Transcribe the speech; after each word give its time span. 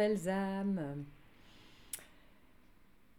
Belles. 0.00 0.30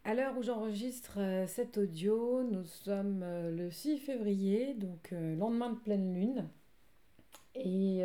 À 0.03 0.15
l'heure 0.15 0.35
où 0.35 0.41
j'enregistre 0.41 1.19
euh, 1.19 1.45
cet 1.45 1.77
audio, 1.77 2.41
nous 2.41 2.65
sommes 2.65 3.21
euh, 3.21 3.51
le 3.51 3.69
6 3.69 3.99
février, 3.99 4.73
donc 4.73 5.13
euh, 5.13 5.35
lendemain 5.35 5.69
de 5.69 5.77
pleine 5.77 6.11
lune. 6.11 6.49
Et 7.53 8.01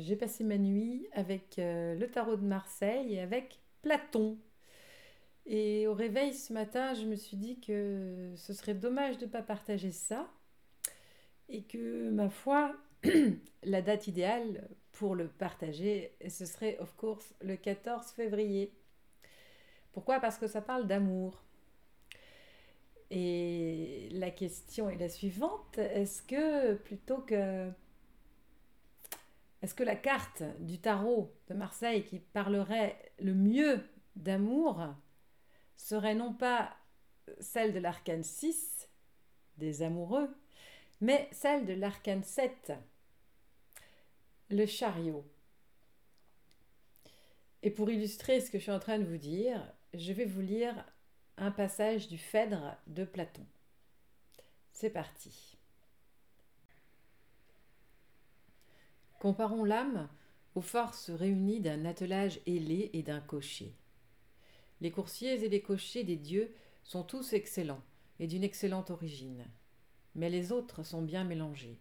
j'ai 0.00 0.16
passé 0.16 0.44
ma 0.44 0.58
nuit 0.58 1.08
avec 1.12 1.54
le 1.56 2.04
tarot 2.08 2.36
de 2.36 2.44
Marseille 2.44 3.14
et 3.14 3.20
avec 3.20 3.60
Platon. 3.80 4.36
Et 5.46 5.86
au 5.86 5.94
réveil 5.94 6.34
ce 6.34 6.52
matin, 6.52 6.92
je 6.92 7.06
me 7.06 7.14
suis 7.14 7.38
dit 7.38 7.58
que 7.60 8.34
ce 8.36 8.52
serait 8.52 8.74
dommage 8.74 9.16
de 9.16 9.24
ne 9.24 9.30
pas 9.30 9.42
partager 9.42 9.92
ça. 9.92 10.28
Et 11.48 11.62
que, 11.62 12.10
ma 12.10 12.28
foi, 12.28 12.76
la 13.62 13.80
date 13.80 14.08
idéale 14.08 14.68
pour 15.00 15.14
le 15.14 15.28
partager, 15.28 16.14
ce 16.28 16.44
serait, 16.44 16.76
of 16.78 16.94
course, 16.94 17.32
le 17.40 17.56
14 17.56 18.08
février. 18.08 18.70
Pourquoi? 19.94 20.20
Parce 20.20 20.36
que 20.36 20.46
ça 20.46 20.60
parle 20.60 20.86
d'amour. 20.86 21.42
Et 23.10 24.10
la 24.12 24.30
question 24.30 24.90
est 24.90 24.98
la 24.98 25.08
suivante 25.08 25.78
est-ce 25.78 26.22
que 26.22 26.74
plutôt 26.74 27.16
que. 27.16 27.70
Est-ce 29.62 29.74
que 29.74 29.84
la 29.84 29.96
carte 29.96 30.42
du 30.58 30.78
tarot 30.78 31.34
de 31.48 31.54
Marseille 31.54 32.04
qui 32.04 32.18
parlerait 32.18 33.14
le 33.20 33.32
mieux 33.32 33.80
d'amour 34.16 34.86
serait 35.76 36.14
non 36.14 36.34
pas 36.34 36.76
celle 37.40 37.72
de 37.72 37.78
l'arcane 37.78 38.22
6 38.22 38.90
des 39.56 39.80
amoureux, 39.80 40.28
mais 41.00 41.26
celle 41.32 41.64
de 41.64 41.72
l'arcane 41.72 42.22
7 42.22 42.74
le 44.50 44.66
chariot. 44.66 45.24
Et 47.62 47.70
pour 47.70 47.88
illustrer 47.90 48.40
ce 48.40 48.50
que 48.50 48.58
je 48.58 48.64
suis 48.64 48.72
en 48.72 48.80
train 48.80 48.98
de 48.98 49.04
vous 49.04 49.16
dire, 49.16 49.72
je 49.94 50.12
vais 50.12 50.24
vous 50.24 50.40
lire 50.40 50.84
un 51.36 51.52
passage 51.52 52.08
du 52.08 52.18
Phèdre 52.18 52.76
de 52.86 53.04
Platon. 53.04 53.46
C'est 54.72 54.90
parti. 54.90 55.56
Comparons 59.20 59.64
l'âme 59.64 60.08
aux 60.54 60.62
forces 60.62 61.10
réunies 61.10 61.60
d'un 61.60 61.84
attelage 61.84 62.40
ailé 62.46 62.90
et 62.92 63.02
d'un 63.02 63.20
cocher. 63.20 63.76
Les 64.80 64.90
coursiers 64.90 65.44
et 65.44 65.48
les 65.48 65.62
cochers 65.62 66.04
des 66.04 66.16
dieux 66.16 66.52
sont 66.82 67.04
tous 67.04 67.34
excellents 67.34 67.84
et 68.18 68.26
d'une 68.26 68.42
excellente 68.42 68.90
origine, 68.90 69.46
mais 70.14 70.30
les 70.30 70.50
autres 70.50 70.82
sont 70.82 71.02
bien 71.02 71.22
mélangés. 71.22 71.78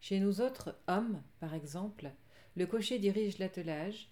Chez 0.00 0.20
nous 0.20 0.40
autres 0.40 0.78
hommes, 0.86 1.22
par 1.40 1.54
exemple, 1.54 2.10
le 2.56 2.66
cocher 2.66 2.98
dirige 2.98 3.38
l'attelage, 3.38 4.10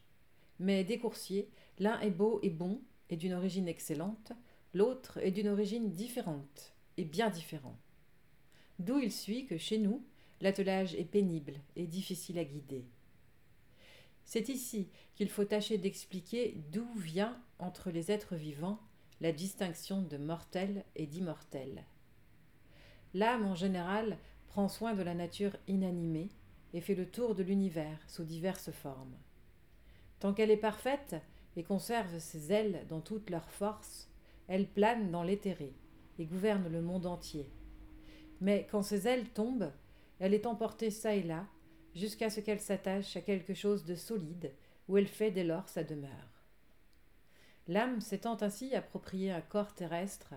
mais 0.58 0.84
des 0.84 0.98
coursiers, 0.98 1.50
l'un 1.78 2.00
est 2.00 2.10
beau 2.10 2.40
et 2.42 2.50
bon 2.50 2.80
et 3.08 3.16
d'une 3.16 3.34
origine 3.34 3.68
excellente, 3.68 4.32
l'autre 4.74 5.18
est 5.18 5.30
d'une 5.30 5.48
origine 5.48 5.90
différente 5.90 6.74
et 6.96 7.04
bien 7.04 7.30
différent. 7.30 7.78
D'où 8.78 8.98
il 8.98 9.12
suit 9.12 9.46
que 9.46 9.58
chez 9.58 9.78
nous, 9.78 10.04
l'attelage 10.40 10.94
est 10.94 11.04
pénible 11.04 11.54
et 11.76 11.86
difficile 11.86 12.38
à 12.38 12.44
guider. 12.44 12.84
C'est 14.24 14.48
ici 14.48 14.90
qu'il 15.14 15.30
faut 15.30 15.44
tâcher 15.44 15.78
d'expliquer 15.78 16.56
d'où 16.72 16.86
vient 16.96 17.40
entre 17.58 17.90
les 17.90 18.10
êtres 18.10 18.34
vivants 18.34 18.80
la 19.20 19.32
distinction 19.32 20.02
de 20.02 20.18
mortel 20.18 20.84
et 20.94 21.06
d'immortel. 21.06 21.84
L'âme 23.14 23.46
en 23.46 23.54
général 23.54 24.18
prend 24.48 24.68
soin 24.68 24.94
de 24.94 25.02
la 25.02 25.14
nature 25.14 25.56
inanimée 25.68 26.30
et 26.72 26.80
fait 26.80 26.94
le 26.94 27.08
tour 27.08 27.34
de 27.34 27.42
l'univers 27.42 27.98
sous 28.08 28.24
diverses 28.24 28.70
formes. 28.70 29.16
Tant 30.20 30.32
qu'elle 30.32 30.50
est 30.50 30.56
parfaite 30.56 31.16
et 31.56 31.62
conserve 31.62 32.18
ses 32.18 32.52
ailes 32.52 32.86
dans 32.88 33.00
toute 33.00 33.30
leur 33.30 33.48
force, 33.50 34.08
elle 34.48 34.66
plane 34.66 35.10
dans 35.10 35.22
l'éthéré 35.22 35.74
et 36.18 36.24
gouverne 36.24 36.68
le 36.68 36.82
monde 36.82 37.06
entier. 37.06 37.50
Mais 38.40 38.66
quand 38.70 38.82
ses 38.82 39.08
ailes 39.08 39.28
tombent, 39.30 39.72
elle 40.18 40.34
est 40.34 40.46
emportée 40.46 40.90
çà 40.90 41.14
et 41.14 41.22
là, 41.22 41.46
jusqu'à 41.94 42.30
ce 42.30 42.40
qu'elle 42.40 42.60
s'attache 42.60 43.16
à 43.16 43.20
quelque 43.20 43.54
chose 43.54 43.84
de 43.84 43.94
solide, 43.94 44.52
où 44.88 44.98
elle 44.98 45.08
fait 45.08 45.30
dès 45.30 45.44
lors 45.44 45.68
sa 45.68 45.82
demeure. 45.82 46.10
L'âme 47.68 48.00
s'étant 48.00 48.36
ainsi 48.40 48.74
approprié 48.74 49.32
un 49.32 49.40
corps 49.40 49.74
terrestre, 49.74 50.34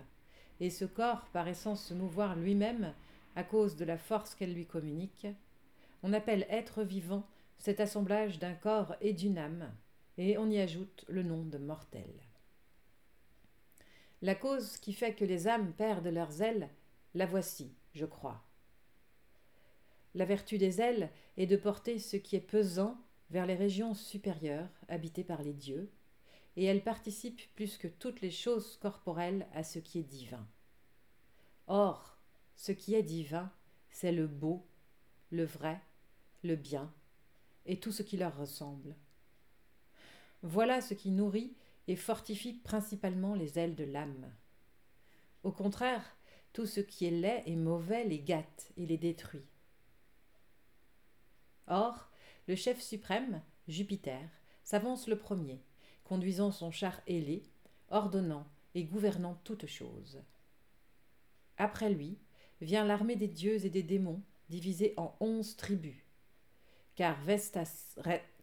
et 0.58 0.70
ce 0.70 0.84
corps 0.84 1.26
paraissant 1.32 1.76
se 1.76 1.94
mouvoir 1.94 2.36
lui-même 2.36 2.92
à 3.36 3.44
cause 3.44 3.76
de 3.76 3.84
la 3.84 3.98
force 3.98 4.34
qu'elle 4.34 4.54
lui 4.54 4.66
communique, 4.66 5.26
on 6.02 6.12
appelle 6.12 6.46
être 6.48 6.82
vivant 6.82 7.26
cet 7.58 7.80
assemblage 7.80 8.38
d'un 8.38 8.54
corps 8.54 8.94
et 9.00 9.12
d'une 9.12 9.38
âme, 9.38 9.70
et 10.18 10.38
on 10.38 10.50
y 10.50 10.58
ajoute 10.58 11.04
le 11.08 11.22
nom 11.22 11.44
de 11.44 11.58
mortel. 11.58 12.10
La 14.22 14.34
cause 14.34 14.76
qui 14.78 14.92
fait 14.92 15.14
que 15.14 15.24
les 15.24 15.48
âmes 15.48 15.72
perdent 15.72 16.06
leurs 16.08 16.42
ailes, 16.42 16.68
la 17.14 17.26
voici, 17.26 17.74
je 17.94 18.04
crois. 18.04 18.42
La 20.14 20.24
vertu 20.24 20.58
des 20.58 20.80
ailes 20.80 21.10
est 21.36 21.46
de 21.46 21.56
porter 21.56 21.98
ce 21.98 22.16
qui 22.16 22.36
est 22.36 22.40
pesant 22.40 22.98
vers 23.30 23.46
les 23.46 23.54
régions 23.54 23.94
supérieures 23.94 24.68
habitées 24.88 25.24
par 25.24 25.42
les 25.42 25.52
dieux, 25.52 25.90
et 26.56 26.64
elle 26.64 26.82
participe 26.82 27.40
plus 27.54 27.78
que 27.78 27.88
toutes 27.88 28.20
les 28.20 28.30
choses 28.30 28.76
corporelles 28.78 29.46
à 29.54 29.62
ce 29.62 29.78
qui 29.78 30.00
est 30.00 30.04
divin. 30.04 30.46
Or, 31.68 32.19
ce 32.60 32.72
qui 32.72 32.94
est 32.94 33.02
divin, 33.02 33.50
c'est 33.90 34.12
le 34.12 34.26
beau, 34.26 34.68
le 35.30 35.46
vrai, 35.46 35.80
le 36.42 36.56
bien, 36.56 36.92
et 37.64 37.80
tout 37.80 37.90
ce 37.90 38.02
qui 38.02 38.18
leur 38.18 38.36
ressemble. 38.36 38.96
Voilà 40.42 40.82
ce 40.82 40.92
qui 40.92 41.10
nourrit 41.10 41.56
et 41.88 41.96
fortifie 41.96 42.52
principalement 42.52 43.34
les 43.34 43.58
ailes 43.58 43.76
de 43.76 43.84
l'âme. 43.84 44.30
Au 45.42 45.52
contraire, 45.52 46.04
tout 46.52 46.66
ce 46.66 46.80
qui 46.80 47.06
est 47.06 47.10
laid 47.10 47.42
et 47.46 47.56
mauvais 47.56 48.04
les 48.04 48.20
gâte 48.20 48.70
et 48.76 48.84
les 48.84 48.98
détruit. 48.98 49.48
Or, 51.66 52.10
le 52.46 52.56
chef 52.56 52.78
suprême, 52.82 53.42
Jupiter, 53.68 54.28
s'avance 54.64 55.08
le 55.08 55.16
premier, 55.16 55.64
conduisant 56.04 56.50
son 56.50 56.70
char 56.70 57.00
ailé, 57.06 57.42
ordonnant 57.88 58.46
et 58.74 58.84
gouvernant 58.84 59.40
toutes 59.44 59.66
choses. 59.66 60.22
Après 61.56 61.88
lui, 61.88 62.18
vient 62.60 62.84
l'armée 62.84 63.16
des 63.16 63.28
dieux 63.28 63.64
et 63.64 63.70
des 63.70 63.82
démons, 63.82 64.22
divisée 64.48 64.94
en 64.96 65.14
onze 65.20 65.56
tribus. 65.56 65.96
Car 66.96 67.20
Vesta, 67.22 67.64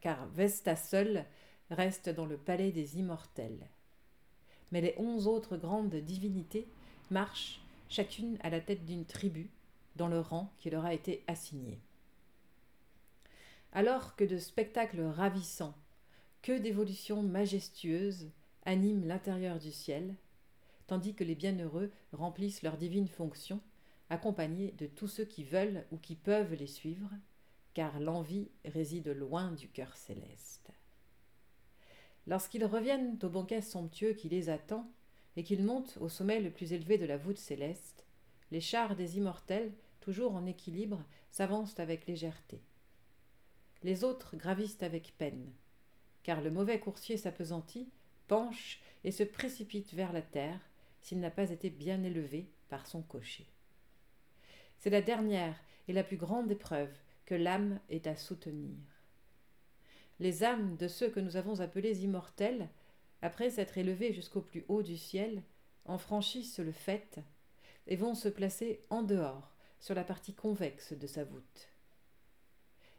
car 0.01 0.25
Vesta 0.27 0.75
seule 0.75 1.25
reste 1.69 2.09
dans 2.09 2.25
le 2.25 2.37
palais 2.37 2.71
des 2.71 2.97
immortels. 2.97 3.69
Mais 4.71 4.81
les 4.81 4.95
onze 4.97 5.27
autres 5.27 5.57
grandes 5.57 5.95
divinités 5.95 6.67
marchent 7.11 7.61
chacune 7.89 8.37
à 8.41 8.49
la 8.49 8.59
tête 8.59 8.85
d'une 8.85 9.05
tribu, 9.05 9.49
dans 9.95 10.07
le 10.07 10.19
rang 10.19 10.51
qui 10.59 10.69
leur 10.69 10.85
a 10.85 10.93
été 10.93 11.23
assigné. 11.27 11.79
Alors 13.73 14.15
que 14.15 14.23
de 14.23 14.37
spectacles 14.37 15.01
ravissants, 15.01 15.75
que 16.41 16.57
d'évolutions 16.57 17.23
majestueuses 17.23 18.29
animent 18.65 19.07
l'intérieur 19.07 19.59
du 19.59 19.71
ciel, 19.71 20.15
tandis 20.87 21.13
que 21.13 21.23
les 21.23 21.35
bienheureux 21.35 21.91
remplissent 22.13 22.61
leurs 22.61 22.77
divines 22.77 23.07
fonctions, 23.07 23.61
accompagnés 24.09 24.71
de 24.77 24.87
tous 24.87 25.07
ceux 25.07 25.25
qui 25.25 25.43
veulent 25.43 25.85
ou 25.91 25.97
qui 25.97 26.15
peuvent 26.15 26.53
les 26.53 26.67
suivre, 26.67 27.09
car 27.73 27.99
l'envie 27.99 28.49
réside 28.65 29.09
loin 29.09 29.51
du 29.51 29.69
cœur 29.69 29.95
céleste. 29.95 30.71
Lorsqu'ils 32.25 32.65
reviennent 32.65 33.17
au 33.23 33.29
banquet 33.29 33.61
somptueux 33.61 34.13
qui 34.13 34.29
les 34.29 34.49
attend, 34.49 34.91
et 35.37 35.43
qu'ils 35.43 35.63
montent 35.63 35.97
au 36.01 36.09
sommet 36.09 36.41
le 36.41 36.49
plus 36.49 36.73
élevé 36.73 36.97
de 36.97 37.05
la 37.05 37.15
voûte 37.15 37.37
céleste, 37.37 38.05
les 38.49 38.59
chars 38.59 38.95
des 38.95 39.17
immortels, 39.17 39.71
toujours 40.01 40.33
en 40.33 40.47
équilibre, 40.47 41.03
s'avancent 41.29 41.79
avec 41.79 42.07
légèreté. 42.07 42.59
Les 43.83 44.03
autres 44.03 44.35
gravissent 44.35 44.81
avec 44.81 45.13
peine, 45.17 45.53
car 46.23 46.41
le 46.41 46.49
mauvais 46.49 46.79
coursier 46.79 47.17
s'appesantit, 47.17 47.91
penche 48.27 48.81
et 49.03 49.11
se 49.11 49.23
précipite 49.23 49.93
vers 49.93 50.11
la 50.11 50.23
terre 50.23 50.59
s'il 51.01 51.19
n'a 51.19 51.31
pas 51.31 51.51
été 51.51 51.69
bien 51.69 52.03
élevé 52.03 52.49
par 52.67 52.87
son 52.87 53.03
cocher. 53.03 53.47
C'est 54.77 54.89
la 54.89 55.01
dernière 55.01 55.55
et 55.87 55.93
la 55.93 56.03
plus 56.03 56.17
grande 56.17 56.51
épreuve 56.51 56.93
que 57.25 57.35
l'âme 57.35 57.79
est 57.89 58.07
à 58.07 58.15
soutenir. 58.15 58.77
Les 60.19 60.43
âmes 60.43 60.77
de 60.77 60.87
ceux 60.87 61.09
que 61.09 61.19
nous 61.19 61.35
avons 61.35 61.59
appelés 61.59 62.03
immortels, 62.03 62.69
après 63.21 63.49
s'être 63.49 63.77
élevés 63.77 64.13
jusqu'au 64.13 64.41
plus 64.41 64.65
haut 64.67 64.83
du 64.83 64.97
ciel, 64.97 65.43
en 65.85 65.97
franchissent 65.97 66.59
le 66.59 66.71
fait 66.71 67.19
et 67.87 67.95
vont 67.95 68.15
se 68.15 68.29
placer 68.29 68.81
en 68.89 69.03
dehors, 69.03 69.53
sur 69.79 69.95
la 69.95 70.03
partie 70.03 70.33
convexe 70.33 70.93
de 70.93 71.07
sa 71.07 71.23
voûte. 71.23 71.69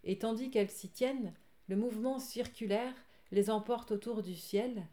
Et 0.04 0.18
tandis 0.18 0.50
qu'elles 0.50 0.70
s'y 0.70 0.88
tiennent, 0.88 1.34
le 1.66 1.76
mouvement 1.76 2.18
circulaire 2.18 2.94
les 3.32 3.50
emporte 3.50 3.90
autour 3.90 4.22
du 4.22 4.34
ciel, 4.34 4.86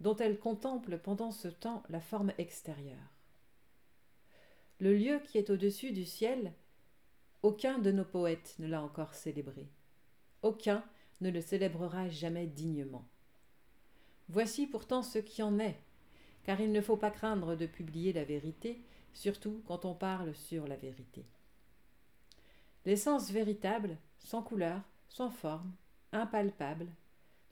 dont 0.00 0.16
elles 0.16 0.38
contemplent 0.38 0.98
pendant 0.98 1.30
ce 1.30 1.48
temps 1.48 1.82
la 1.88 2.00
forme 2.00 2.32
extérieure 2.38 3.19
le 4.80 4.94
lieu 4.94 5.20
qui 5.20 5.36
est 5.36 5.50
au-dessus 5.50 5.92
du 5.92 6.06
ciel, 6.06 6.54
aucun 7.42 7.78
de 7.78 7.92
nos 7.92 8.04
poètes 8.04 8.56
ne 8.58 8.66
l'a 8.66 8.82
encore 8.82 9.14
célébré. 9.14 9.68
Aucun 10.42 10.82
ne 11.20 11.30
le 11.30 11.42
célébrera 11.42 12.08
jamais 12.08 12.46
dignement. 12.46 13.06
Voici 14.30 14.66
pourtant 14.66 15.02
ce 15.02 15.18
qui 15.18 15.42
en 15.42 15.58
est, 15.58 15.78
car 16.44 16.60
il 16.62 16.72
ne 16.72 16.80
faut 16.80 16.96
pas 16.96 17.10
craindre 17.10 17.56
de 17.56 17.66
publier 17.66 18.14
la 18.14 18.24
vérité, 18.24 18.82
surtout 19.12 19.62
quand 19.66 19.84
on 19.84 19.94
parle 19.94 20.34
sur 20.34 20.66
la 20.66 20.76
vérité. 20.76 21.26
L'essence 22.86 23.30
véritable, 23.30 23.98
sans 24.18 24.42
couleur, 24.42 24.80
sans 25.08 25.30
forme, 25.30 25.74
impalpable, 26.12 26.88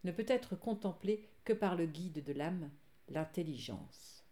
ne 0.05 0.13
peut 0.13 0.25
être 0.29 0.57
contemplée 0.57 1.29
que 1.45 1.53
par 1.53 1.77
le 1.77 1.85
guide 1.85 2.25
de 2.25 2.33
l'âme, 2.33 2.71
l'intelligence. 3.11 4.25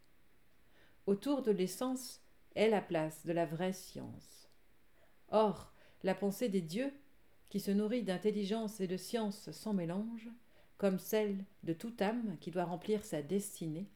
Autour 1.07 1.43
de 1.43 1.51
l'essence 1.51 2.23
est 2.57 2.71
la 2.71 2.81
place 2.81 3.25
de 3.25 3.33
la 3.33 3.47
vraie 3.47 3.73
science. 3.73 4.49
Or, 5.29 5.73
la 6.03 6.15
pensée 6.15 6.49
des 6.49 6.63
dieux, 6.63 6.93
qui 7.49 7.61
se 7.61 7.71
nourrit 7.71 8.03
d'intelligence 8.03 8.81
et 8.81 8.89
de 8.89 8.97
science 8.97 9.51
sans 9.53 9.73
mélange, 9.73 10.29
comme 10.79 10.99
celle 10.99 11.45
de 11.63 11.73
toute 11.73 12.03
âme 12.03 12.37
qui 12.41 12.51
doit 12.51 12.65
remplir 12.65 13.05
sa 13.05 13.23
destinée, 13.23 13.87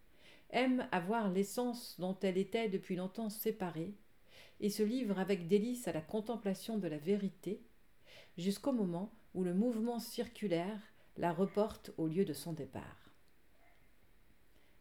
aime 0.50 0.86
avoir 0.92 1.30
l'essence 1.30 1.96
dont 1.98 2.16
elle 2.22 2.38
était 2.38 2.68
depuis 2.68 2.96
longtemps 2.96 3.30
séparée, 3.30 3.94
et 4.60 4.70
se 4.70 4.82
livre 4.82 5.18
avec 5.18 5.48
délice 5.48 5.88
à 5.88 5.92
la 5.92 6.02
contemplation 6.02 6.78
de 6.78 6.86
la 6.86 6.98
vérité, 6.98 7.62
jusqu'au 8.36 8.72
moment 8.72 9.10
où 9.34 9.42
le 9.42 9.54
mouvement 9.54 9.98
circulaire 9.98 10.80
la 11.16 11.32
reporte 11.32 11.92
au 11.96 12.06
lieu 12.06 12.24
de 12.24 12.32
son 12.34 12.52
départ. 12.52 13.10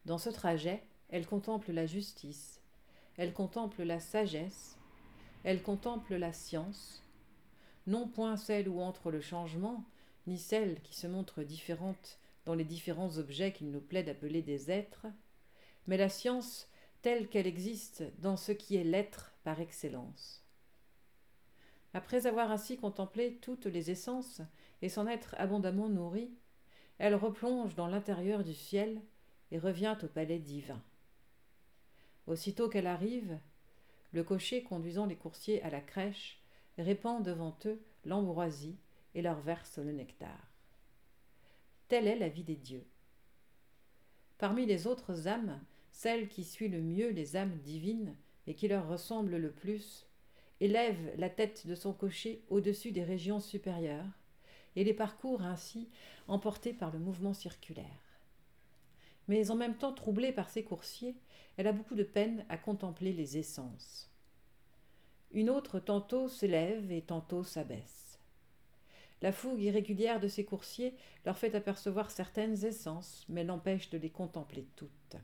Dans 0.05 0.17
ce 0.17 0.29
trajet, 0.29 0.83
elle 1.09 1.25
contemple 1.25 1.71
la 1.71 1.85
justice, 1.85 2.58
elle 3.19 3.33
contemple 3.33 3.83
la 3.83 4.00
sagesse, 4.00 4.77
elle 5.44 5.62
contemple 5.62 6.16
la 6.16 6.31
science, 6.31 7.04
non 7.86 8.07
point 8.07 8.38
celle 8.38 8.69
où 8.69 8.80
entre 8.80 9.12
le 9.12 9.19
changement, 9.19 9.83
ni 10.25 10.38
celle 10.38 10.81
qui 10.83 10.95
se 10.95 11.06
montre 11.06 11.44
différente 11.44 12.18
dans 12.45 12.54
les 12.54 12.63
différents 12.63 13.18
objets 13.18 13.51
qu'il 13.51 13.71
nous 13.71 13.81
plaît 13.81 14.04
d'appeler 14.04 14.42
des 14.42 14.71
êtres, 14.71 15.06
mais 15.86 15.98
la 15.98 16.07
science 16.07 16.69
telle 17.01 17.27
qu'elle 17.27 17.45
existe 17.45 18.06
dans 18.19 18.38
ce 18.38 18.54
qui 18.54 18.77
est 18.77 18.86
l'être 18.86 19.33
par 19.44 19.60
excellence. 19.60 20.45
Après 21.94 22.25
avoir 22.25 22.51
ainsi 22.51 22.77
contemplé 22.77 23.36
toutes 23.42 23.66
les 23.66 23.92
essences 23.92 24.39
et 24.81 24.88
s'en 24.88 25.07
être 25.07 25.36
abondamment 25.38 25.89
nourrie, 25.89 26.31
elle 27.00 27.16
replonge 27.16 27.75
dans 27.75 27.88
l'intérieur 27.88 28.45
du 28.45 28.54
ciel 28.54 29.01
et 29.51 29.60
revient 29.60 29.98
au 30.04 30.07
palais 30.07 30.39
divin. 30.39 30.81
Aussitôt 32.29 32.69
qu'elle 32.69 32.85
arrive, 32.85 33.39
le 34.11 34.23
cocher 34.23 34.61
conduisant 34.61 35.07
les 35.07 35.15
coursiers 35.15 35.63
à 35.63 35.71
la 35.71 35.81
crèche 35.81 36.39
répand 36.77 37.23
devant 37.23 37.57
eux 37.65 37.81
l'ambroisie 38.05 38.77
et 39.15 39.23
leur 39.23 39.39
verse 39.39 39.79
le 39.79 39.91
nectar. 39.91 40.53
Telle 41.87 42.07
est 42.07 42.19
la 42.19 42.29
vie 42.29 42.43
des 42.43 42.55
dieux. 42.55 42.85
Parmi 44.37 44.67
les 44.67 44.85
autres 44.85 45.27
âmes, 45.27 45.59
celle 45.91 46.27
qui 46.27 46.43
suit 46.43 46.69
le 46.69 46.81
mieux 46.81 47.09
les 47.09 47.35
âmes 47.35 47.57
divines 47.63 48.15
et 48.45 48.53
qui 48.53 48.67
leur 48.67 48.87
ressemble 48.87 49.37
le 49.37 49.51
plus, 49.51 50.05
élève 50.59 51.11
la 51.17 51.31
tête 51.31 51.65
de 51.65 51.73
son 51.73 51.93
cocher 51.93 52.43
au-dessus 52.49 52.91
des 52.91 53.03
régions 53.03 53.39
supérieures 53.39 54.05
et 54.75 54.83
les 54.83 54.93
parcourt 54.93 55.41
ainsi 55.41 55.89
emportée 56.27 56.73
par 56.73 56.91
le 56.91 56.99
mouvement 56.99 57.33
circulaire. 57.33 58.08
Mais 59.29 59.51
en 59.51 59.55
même 59.55 59.77
temps 59.77 59.93
troublée 59.93 60.31
par 60.31 60.49
ses 60.49 60.63
coursiers, 60.63 61.15
elle 61.55 61.67
a 61.67 61.71
beaucoup 61.71 61.93
de 61.93 62.03
peine 62.03 62.43
à 62.49 62.57
contempler 62.57 63.13
les 63.13 63.37
essences. 63.37 64.11
Une 65.31 65.51
autre 65.51 65.79
tantôt 65.79 66.27
s'élève 66.27 66.91
et 66.91 67.03
tantôt 67.03 67.43
s'abaisse. 67.43 68.19
La 69.21 69.31
fougue 69.31 69.61
irrégulière 69.61 70.19
de 70.19 70.27
ses 70.27 70.45
coursiers 70.45 70.95
leur 71.25 71.37
fait 71.37 71.53
apercevoir 71.53 72.09
certaines 72.09 72.65
essences, 72.65 73.25
mais 73.29 73.43
l'empêche 73.43 73.91
de 73.91 73.99
les 73.99 74.09
contempler 74.09 74.67
toutes. 74.75 75.17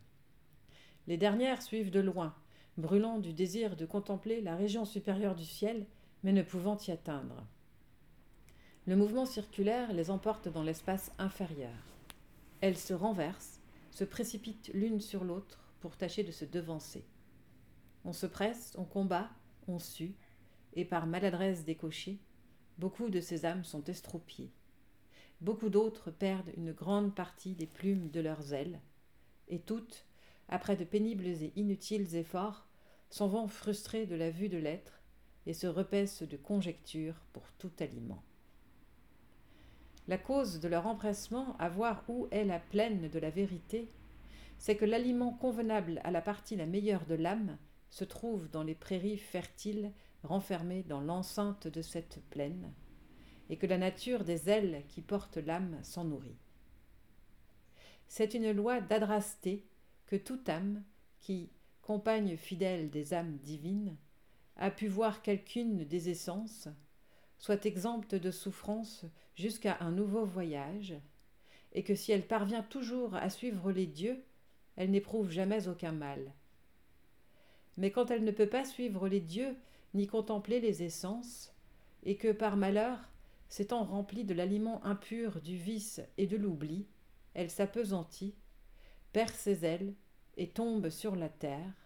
Les 1.07 1.17
dernières 1.17 1.63
suivent 1.63 1.91
de 1.91 1.99
loin, 1.99 2.35
brûlant 2.77 3.17
du 3.17 3.33
désir 3.33 3.75
de 3.75 3.87
contempler 3.87 4.39
la 4.39 4.55
région 4.55 4.85
supérieure 4.85 5.35
du 5.35 5.45
ciel, 5.45 5.87
mais 6.23 6.31
ne 6.31 6.43
pouvant 6.43 6.77
y 6.87 6.91
atteindre. 6.91 7.43
Le 8.85 8.95
mouvement 8.95 9.25
circulaire 9.25 9.93
les 9.93 10.11
emporte 10.11 10.47
dans 10.47 10.63
l'espace 10.63 11.11
inférieur. 11.17 11.71
Elles 12.61 12.77
se 12.77 12.93
renversent, 12.93 13.54
se 13.95 14.03
précipitent 14.03 14.71
l'une 14.73 14.99
sur 14.99 15.23
l'autre 15.23 15.63
pour 15.79 15.95
tâcher 15.95 16.23
de 16.25 16.31
se 16.33 16.43
devancer. 16.43 17.05
On 18.03 18.11
se 18.11 18.25
presse, 18.25 18.73
on 18.77 18.83
combat, 18.83 19.29
on 19.69 19.79
sue, 19.79 20.15
et 20.73 20.83
par 20.83 21.07
maladresse 21.07 21.63
des 21.63 21.75
cochers, 21.75 22.19
beaucoup 22.77 23.09
de 23.09 23.21
ces 23.21 23.45
âmes 23.45 23.63
sont 23.63 23.85
estropiées. 23.85 24.51
Beaucoup 25.39 25.69
d'autres 25.69 26.11
perdent 26.11 26.51
une 26.57 26.73
grande 26.73 27.15
partie 27.15 27.55
des 27.55 27.67
plumes 27.67 28.09
de 28.09 28.19
leurs 28.19 28.51
ailes, 28.51 28.81
et 29.47 29.59
toutes, 29.59 30.05
après 30.49 30.75
de 30.75 30.83
pénibles 30.83 31.25
et 31.25 31.53
inutiles 31.55 32.17
efforts, 32.17 32.67
s'en 33.09 33.29
vont 33.29 33.47
frustrées 33.47 34.05
de 34.05 34.15
la 34.15 34.29
vue 34.29 34.49
de 34.49 34.57
l'être 34.57 34.99
et 35.45 35.53
se 35.53 35.67
repaissent 35.67 36.23
de 36.23 36.35
conjectures 36.35 37.21
pour 37.31 37.49
tout 37.53 37.71
aliment. 37.79 38.24
La 40.07 40.17
cause 40.17 40.59
de 40.59 40.67
leur 40.67 40.85
empressement 40.85 41.55
à 41.57 41.67
voir 41.67 42.03
où 42.07 42.27
est 42.31 42.45
la 42.45 42.59
plaine 42.59 43.09
de 43.09 43.19
la 43.19 43.31
vérité, 43.31 43.89
c'est 44.57 44.75
que 44.75 44.85
l'aliment 44.85 45.33
convenable 45.33 45.99
à 46.03 46.11
la 46.11 46.21
partie 46.21 46.55
la 46.55 46.67
meilleure 46.67 47.05
de 47.05 47.15
l'âme 47.15 47.57
se 47.89 48.03
trouve 48.03 48.49
dans 48.49 48.63
les 48.63 48.75
prairies 48.75 49.17
fertiles 49.17 49.91
renfermées 50.23 50.83
dans 50.83 51.01
l'enceinte 51.01 51.67
de 51.67 51.81
cette 51.81 52.21
plaine, 52.29 52.71
et 53.49 53.57
que 53.57 53.67
la 53.67 53.77
nature 53.77 54.23
des 54.23 54.49
ailes 54.49 54.83
qui 54.89 55.01
portent 55.01 55.37
l'âme 55.37 55.79
s'en 55.83 56.03
nourrit. 56.03 56.37
C'est 58.07 58.33
une 58.33 58.51
loi 58.51 58.81
d'adrasté 58.81 59.65
que 60.05 60.15
toute 60.15 60.49
âme 60.49 60.83
qui, 61.19 61.49
compagne 61.81 62.35
fidèle 62.37 62.89
des 62.89 63.13
âmes 63.13 63.37
divines, 63.37 63.95
a 64.57 64.71
pu 64.71 64.87
voir 64.87 65.21
quelqu'une 65.21 65.83
des 65.83 66.09
essences, 66.09 66.67
soit 67.37 67.65
exempte 67.65 68.15
de 68.15 68.31
souffrance 68.31 69.05
jusqu'à 69.35 69.77
un 69.81 69.91
nouveau 69.91 70.25
voyage, 70.25 70.95
et 71.73 71.83
que 71.83 71.95
si 71.95 72.11
elle 72.11 72.27
parvient 72.27 72.63
toujours 72.63 73.15
à 73.15 73.29
suivre 73.29 73.71
les 73.71 73.85
dieux, 73.85 74.23
elle 74.75 74.91
n'éprouve 74.91 75.31
jamais 75.31 75.67
aucun 75.67 75.91
mal. 75.91 76.33
Mais 77.77 77.91
quand 77.91 78.11
elle 78.11 78.23
ne 78.23 78.31
peut 78.31 78.49
pas 78.49 78.65
suivre 78.65 79.07
les 79.07 79.19
dieux 79.19 79.55
ni 79.93 80.07
contempler 80.07 80.59
les 80.59 80.83
essences, 80.83 81.53
et 82.03 82.17
que 82.17 82.31
par 82.31 82.57
malheur, 82.57 82.99
s'étant 83.49 83.83
remplie 83.83 84.23
de 84.23 84.33
l'aliment 84.33 84.83
impur 84.85 85.41
du 85.41 85.57
vice 85.57 86.01
et 86.17 86.27
de 86.27 86.37
l'oubli, 86.37 86.87
elle 87.33 87.49
s'apesantit, 87.49 88.35
perd 89.11 89.31
ses 89.31 89.65
ailes 89.65 89.93
et 90.37 90.49
tombe 90.49 90.89
sur 90.89 91.15
la 91.15 91.29
terre, 91.29 91.85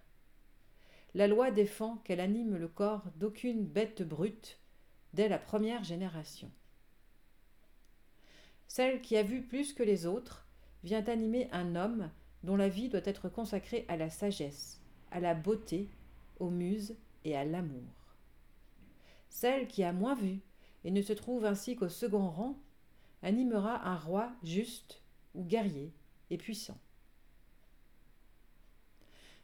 la 1.16 1.28
loi 1.28 1.50
défend 1.50 1.98
qu'elle 1.98 2.20
anime 2.20 2.56
le 2.56 2.68
corps 2.68 3.06
d'aucune 3.16 3.66
bête 3.66 4.04
brute 4.04 4.60
dès 5.14 5.30
la 5.30 5.40
première 5.40 5.84
génération. 5.84 6.52
Celle 8.68 9.02
qui 9.02 9.18
a 9.18 9.24
vu 9.24 9.42
plus 9.42 9.74
que 9.74 9.84
les 9.84 10.06
autres 10.06 10.46
vient 10.84 11.04
animer 11.06 11.50
un 11.52 11.76
homme 11.76 12.12
dont 12.44 12.56
la 12.56 12.70
vie 12.70 12.90
doit 12.90 13.02
être 13.04 13.28
consacrée 13.28 13.86
à 13.88 13.98
la 13.98 14.10
sagesse, 14.10 14.82
à 15.12 15.20
la 15.20 15.34
beauté, 15.34 15.90
aux 16.40 16.50
muses 16.50 16.96
et 17.26 17.36
à 17.36 17.44
l'amour. 17.46 18.16
Celle 19.30 19.68
qui 19.68 19.84
a 19.84 19.94
moins 19.94 20.16
vu 20.16 20.40
et 20.84 20.92
ne 20.92 21.02
se 21.02 21.14
trouve 21.14 21.46
ainsi 21.46 21.76
qu'au 21.76 21.90
second 21.90 22.30
rang 22.30 22.58
animera 23.22 23.88
un 23.88 23.98
roi 23.98 24.32
juste 24.44 25.02
ou 25.34 25.44
guerrier 25.44 25.92
et 26.30 26.38
puissant. 26.38 26.78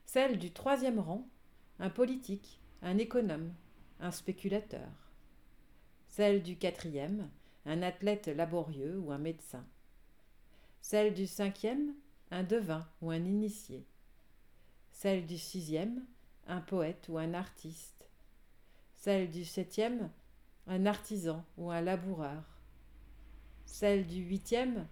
Celle 0.05 0.37
du 0.37 0.51
troisième 0.51 0.99
rang, 0.99 1.27
un 1.79 1.89
politique, 1.89 2.59
un 2.81 2.97
économe, 2.97 3.53
un 3.99 4.11
spéculateur. 4.11 5.04
Celle 6.15 6.43
du 6.43 6.57
quatrième, 6.57 7.29
un 7.65 7.81
athlète 7.81 8.27
laborieux 8.27 8.97
ou 8.99 9.11
un 9.11 9.17
médecin. 9.17 9.67
Celle 10.79 11.13
du 11.13 11.27
cinquième, 11.27 11.93
un 12.31 12.43
devin 12.43 12.87
ou 13.01 13.11
un 13.11 13.17
initié. 13.17 13.85
Celle 14.93 15.25
du 15.25 15.37
sixième, 15.37 16.05
un 16.47 16.61
poète 16.61 17.09
ou 17.09 17.17
un 17.17 17.33
artiste. 17.33 18.09
Celle 18.95 19.29
du 19.29 19.43
septième, 19.43 20.09
un 20.67 20.85
artisan 20.85 21.43
ou 21.57 21.69
un 21.69 21.81
laboureur. 21.81 22.45
Celle 23.65 24.07
du 24.07 24.21
huitième, 24.21 24.87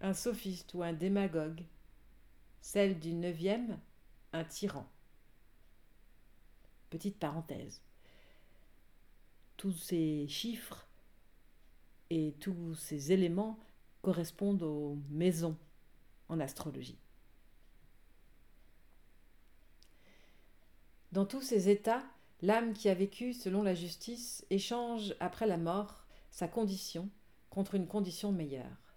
un 0.00 0.12
sophiste 0.12 0.74
ou 0.74 0.82
un 0.82 0.92
démagogue. 0.92 1.62
Celle 2.62 2.98
du 2.98 3.12
neuvième, 3.12 3.78
un 4.32 4.42
tyran. 4.42 4.88
Petite 6.90 7.20
parenthèse. 7.20 7.80
Tous 9.58 9.72
ces 9.72 10.28
chiffres 10.28 10.86
et 12.10 12.32
tous 12.38 12.76
ces 12.76 13.10
éléments 13.10 13.58
correspondent 14.02 14.62
aux 14.62 14.96
maisons 15.10 15.56
en 16.28 16.38
astrologie. 16.38 16.96
Dans 21.10 21.26
tous 21.26 21.42
ces 21.42 21.68
états, 21.68 22.04
l'âme 22.40 22.72
qui 22.72 22.88
a 22.88 22.94
vécu 22.94 23.32
selon 23.32 23.64
la 23.64 23.74
justice 23.74 24.46
échange 24.50 25.16
après 25.18 25.48
la 25.48 25.56
mort 25.56 26.06
sa 26.30 26.46
condition 26.46 27.10
contre 27.50 27.74
une 27.74 27.88
condition 27.88 28.30
meilleure. 28.30 28.94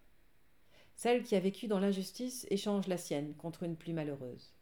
Celle 0.96 1.24
qui 1.24 1.36
a 1.36 1.40
vécu 1.40 1.68
dans 1.68 1.80
l'injustice 1.80 2.46
échange 2.52 2.86
la 2.86 2.98
sienne 2.98 3.34
contre 3.34 3.64
une 3.64 3.78
plus 3.78 3.94
malheureuse. 3.94 4.54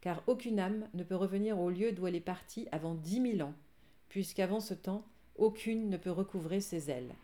Car 0.00 0.24
aucune 0.26 0.58
âme 0.58 0.88
ne 0.94 1.04
peut 1.04 1.14
revenir 1.14 1.60
au 1.60 1.70
lieu 1.70 1.92
d'où 1.92 2.08
elle 2.08 2.16
est 2.16 2.20
partie 2.20 2.66
avant 2.72 2.96
dix 2.96 3.20
mille 3.20 3.44
ans, 3.44 3.54
puisqu'avant 4.08 4.58
ce 4.58 4.74
temps, 4.74 5.06
aucune 5.38 5.88
ne 5.88 5.96
peut 5.96 6.10
recouvrer 6.10 6.60
ses 6.60 6.90
ailes. 6.90 7.14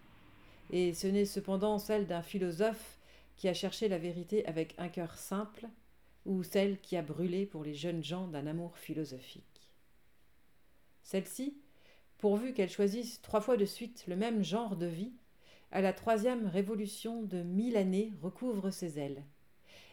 Et 0.70 0.94
ce 0.94 1.06
n'est 1.06 1.26
cependant 1.26 1.78
celle 1.78 2.06
d'un 2.06 2.22
philosophe 2.22 2.98
qui 3.36 3.48
a 3.48 3.54
cherché 3.54 3.88
la 3.88 3.98
vérité 3.98 4.46
avec 4.46 4.74
un 4.78 4.88
cœur 4.88 5.18
simple, 5.18 5.68
ou 6.24 6.42
celle 6.42 6.80
qui 6.80 6.96
a 6.96 7.02
brûlé 7.02 7.44
pour 7.44 7.64
les 7.64 7.74
jeunes 7.74 8.02
gens 8.02 8.28
d'un 8.28 8.46
amour 8.46 8.78
philosophique. 8.78 9.70
Celle-ci, 11.02 11.58
pourvu 12.18 12.54
qu'elle 12.54 12.70
choisisse 12.70 13.20
trois 13.20 13.42
fois 13.42 13.56
de 13.56 13.66
suite 13.66 14.04
le 14.06 14.16
même 14.16 14.42
genre 14.42 14.76
de 14.76 14.86
vie, 14.86 15.12
à 15.70 15.80
la 15.80 15.92
troisième 15.92 16.46
révolution 16.46 17.22
de 17.22 17.42
mille 17.42 17.76
années 17.76 18.12
recouvre 18.22 18.70
ses 18.70 18.98
ailes, 18.98 19.24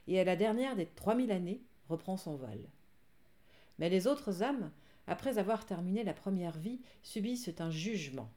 et 0.08 0.20
à 0.20 0.24
la 0.24 0.36
dernière 0.36 0.76
des 0.76 0.86
trois 0.86 1.16
mille 1.16 1.32
années 1.32 1.62
reprend 1.90 2.16
son 2.16 2.36
vol. 2.36 2.70
Mais 3.80 3.90
les 3.90 4.08
autres 4.08 4.44
âmes, 4.44 4.72
après 5.12 5.40
avoir 5.40 5.66
terminé 5.66 6.06
la 6.06 6.14
première 6.14 6.58
vie, 6.58 6.80
subissent 7.04 7.52
un 7.60 7.70
jugement. 7.70 8.32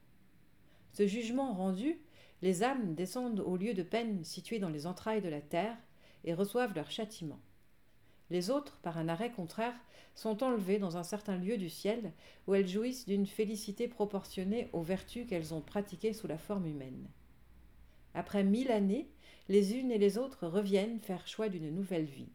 Ce 0.93 1.07
jugement 1.07 1.55
rendu, 1.55 2.01
les 2.43 2.65
âmes 2.65 2.97
descendent 2.97 3.39
au 3.39 3.57
lieu 3.57 3.75
de 3.75 3.85
peine 3.85 4.25
situé 4.25 4.59
dans 4.59 4.71
les 4.71 4.89
entrailles 4.89 5.23
de 5.23 5.29
la 5.29 5.41
terre 5.41 5.77
et 6.25 6.35
reçoivent 6.35 6.75
leur 6.75 6.91
châtiment. 6.91 7.39
Les 8.29 8.51
autres, 8.51 8.77
par 8.83 8.99
un 8.99 9.07
arrêt 9.07 9.31
contraire, 9.31 9.77
sont 10.17 10.43
enlevées 10.43 10.81
dans 10.81 10.97
un 10.97 11.05
certain 11.05 11.37
lieu 11.37 11.59
du 11.59 11.71
ciel 11.71 12.13
où 12.49 12.57
elles 12.57 12.67
jouissent 12.67 13.07
d'une 13.07 13.27
félicité 13.27 13.87
proportionnée 13.87 14.69
aux 14.73 14.83
vertus 14.83 15.29
qu'elles 15.29 15.55
ont 15.55 15.63
pratiquées 15.63 16.13
sous 16.13 16.27
la 16.27 16.39
forme 16.39 16.67
humaine. 16.67 17.09
Après 18.15 18.43
mille 18.43 18.73
années, 18.73 19.09
les 19.49 19.77
unes 19.77 19.93
et 19.93 19.99
les 19.99 20.19
autres 20.19 20.49
reviennent 20.49 20.99
faire 20.99 21.29
choix 21.29 21.49
d'une 21.49 21.71
nouvelle 21.71 22.07
vie. 22.07 22.33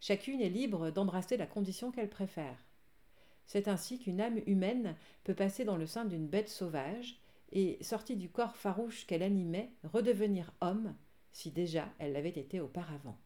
Chacune 0.00 0.40
est 0.40 0.48
libre 0.48 0.90
d'embrasser 0.90 1.36
la 1.36 1.46
condition 1.46 1.92
qu'elle 1.92 2.08
préfère. 2.08 2.65
C'est 3.46 3.68
ainsi 3.68 3.98
qu'une 3.98 4.20
âme 4.20 4.40
humaine 4.46 4.96
peut 5.24 5.34
passer 5.34 5.64
dans 5.64 5.76
le 5.76 5.86
sein 5.86 6.04
d'une 6.04 6.26
bête 6.26 6.48
sauvage 6.48 7.20
et, 7.52 7.78
sortie 7.82 8.16
du 8.16 8.28
corps 8.28 8.56
farouche 8.56 9.06
qu'elle 9.06 9.22
animait, 9.22 9.70
redevenir 9.84 10.52
homme, 10.60 10.94
si 11.32 11.50
déjà 11.50 11.88
elle 11.98 12.12
l'avait 12.12 12.30
été 12.30 12.60
auparavant 12.60 13.18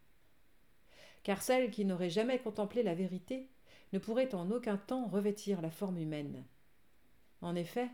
car 1.23 1.41
celle 1.41 1.71
qui 1.71 1.85
n'aurait 1.85 2.09
jamais 2.09 2.39
contemplé 2.39 2.83
la 2.83 2.95
vérité 2.95 3.49
ne 3.93 3.99
pourrait 3.99 4.33
en 4.33 4.49
aucun 4.51 4.77
temps 4.77 5.07
revêtir 5.07 5.61
la 5.61 5.69
forme 5.69 5.97
humaine. 5.97 6.45
En 7.41 7.55
effet, 7.55 7.89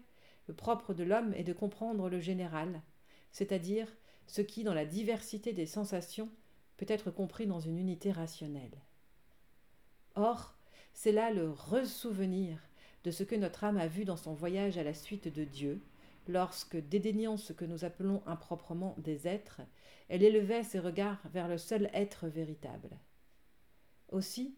le 0.47 0.53
propre 0.53 0.93
de 0.93 1.03
l'homme 1.03 1.33
est 1.33 1.43
de 1.43 1.53
comprendre 1.53 2.09
le 2.09 2.19
général, 2.19 2.81
c'est-à-dire 3.31 3.87
ce 4.27 4.41
qui, 4.41 4.63
dans 4.63 4.73
la 4.73 4.85
diversité 4.85 5.53
des 5.53 5.65
sensations, 5.65 6.29
peut 6.77 6.85
être 6.87 7.11
compris 7.11 7.47
dans 7.47 7.59
une 7.59 7.77
unité 7.77 8.11
rationnelle. 8.11 8.81
Or, 10.15 10.56
c'est 10.97 11.11
là 11.11 11.29
le 11.29 11.51
ressouvenir 11.51 12.57
de 13.03 13.11
ce 13.11 13.23
que 13.23 13.35
notre 13.35 13.63
âme 13.63 13.77
a 13.77 13.85
vu 13.85 14.03
dans 14.03 14.17
son 14.17 14.33
voyage 14.33 14.79
à 14.79 14.83
la 14.83 14.95
suite 14.95 15.27
de 15.27 15.43
Dieu, 15.43 15.79
lorsque, 16.27 16.75
dédaignant 16.75 17.37
ce 17.37 17.53
que 17.53 17.65
nous 17.65 17.85
appelons 17.85 18.23
improprement 18.25 18.95
des 18.97 19.27
êtres, 19.27 19.61
elle 20.09 20.23
élevait 20.23 20.63
ses 20.63 20.79
regards 20.79 21.21
vers 21.31 21.47
le 21.47 21.59
seul 21.59 21.91
être 21.93 22.27
véritable. 22.27 22.89
Aussi, 24.11 24.55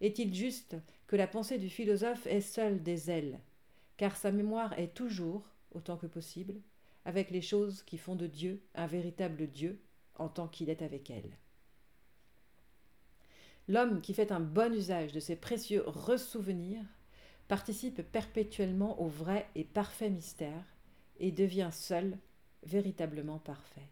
est-il 0.00 0.34
juste 0.34 0.74
que 1.06 1.14
la 1.14 1.28
pensée 1.28 1.56
du 1.56 1.70
philosophe 1.70 2.26
ait 2.26 2.40
seule 2.40 2.82
des 2.82 3.08
ailes, 3.08 3.38
car 3.96 4.16
sa 4.16 4.32
mémoire 4.32 4.76
est 4.80 4.92
toujours, 4.92 5.48
autant 5.70 5.96
que 5.96 6.08
possible, 6.08 6.56
avec 7.04 7.30
les 7.30 7.42
choses 7.42 7.84
qui 7.84 7.96
font 7.96 8.16
de 8.16 8.26
Dieu 8.26 8.60
un 8.74 8.88
véritable 8.88 9.46
Dieu 9.46 9.80
en 10.16 10.28
tant 10.28 10.48
qu'il 10.48 10.68
est 10.68 10.82
avec 10.82 11.10
elle. 11.10 11.38
L'homme 13.68 14.00
qui 14.00 14.14
fait 14.14 14.30
un 14.30 14.40
bon 14.40 14.72
usage 14.72 15.12
de 15.12 15.20
ces 15.20 15.36
précieux 15.36 15.82
ressouvenirs 15.86 16.84
participe 17.48 18.02
perpétuellement 18.02 19.00
au 19.00 19.08
vrai 19.08 19.48
et 19.54 19.64
parfait 19.64 20.10
mystère 20.10 20.64
et 21.18 21.32
devient 21.32 21.70
seul 21.72 22.16
véritablement 22.62 23.38
parfait. 23.38 23.88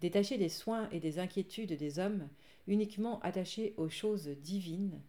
Détaché 0.00 0.38
des 0.38 0.48
soins 0.48 0.88
et 0.90 1.00
des 1.00 1.18
inquiétudes 1.18 1.72
des 1.72 1.98
hommes, 1.98 2.28
uniquement 2.68 3.20
attaché 3.20 3.74
aux 3.76 3.88
choses 3.88 4.28
divines, 4.28 5.00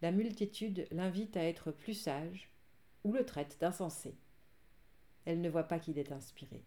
la 0.00 0.10
multitude 0.10 0.86
l'invite 0.90 1.36
à 1.36 1.44
être 1.44 1.70
plus 1.70 1.94
sage 1.94 2.50
ou 3.04 3.12
le 3.12 3.26
traite 3.26 3.58
d'insensé. 3.60 4.14
Elle 5.26 5.40
ne 5.42 5.50
voit 5.50 5.64
pas 5.64 5.78
qu'il 5.78 5.98
est 5.98 6.12
inspiré. 6.12 6.64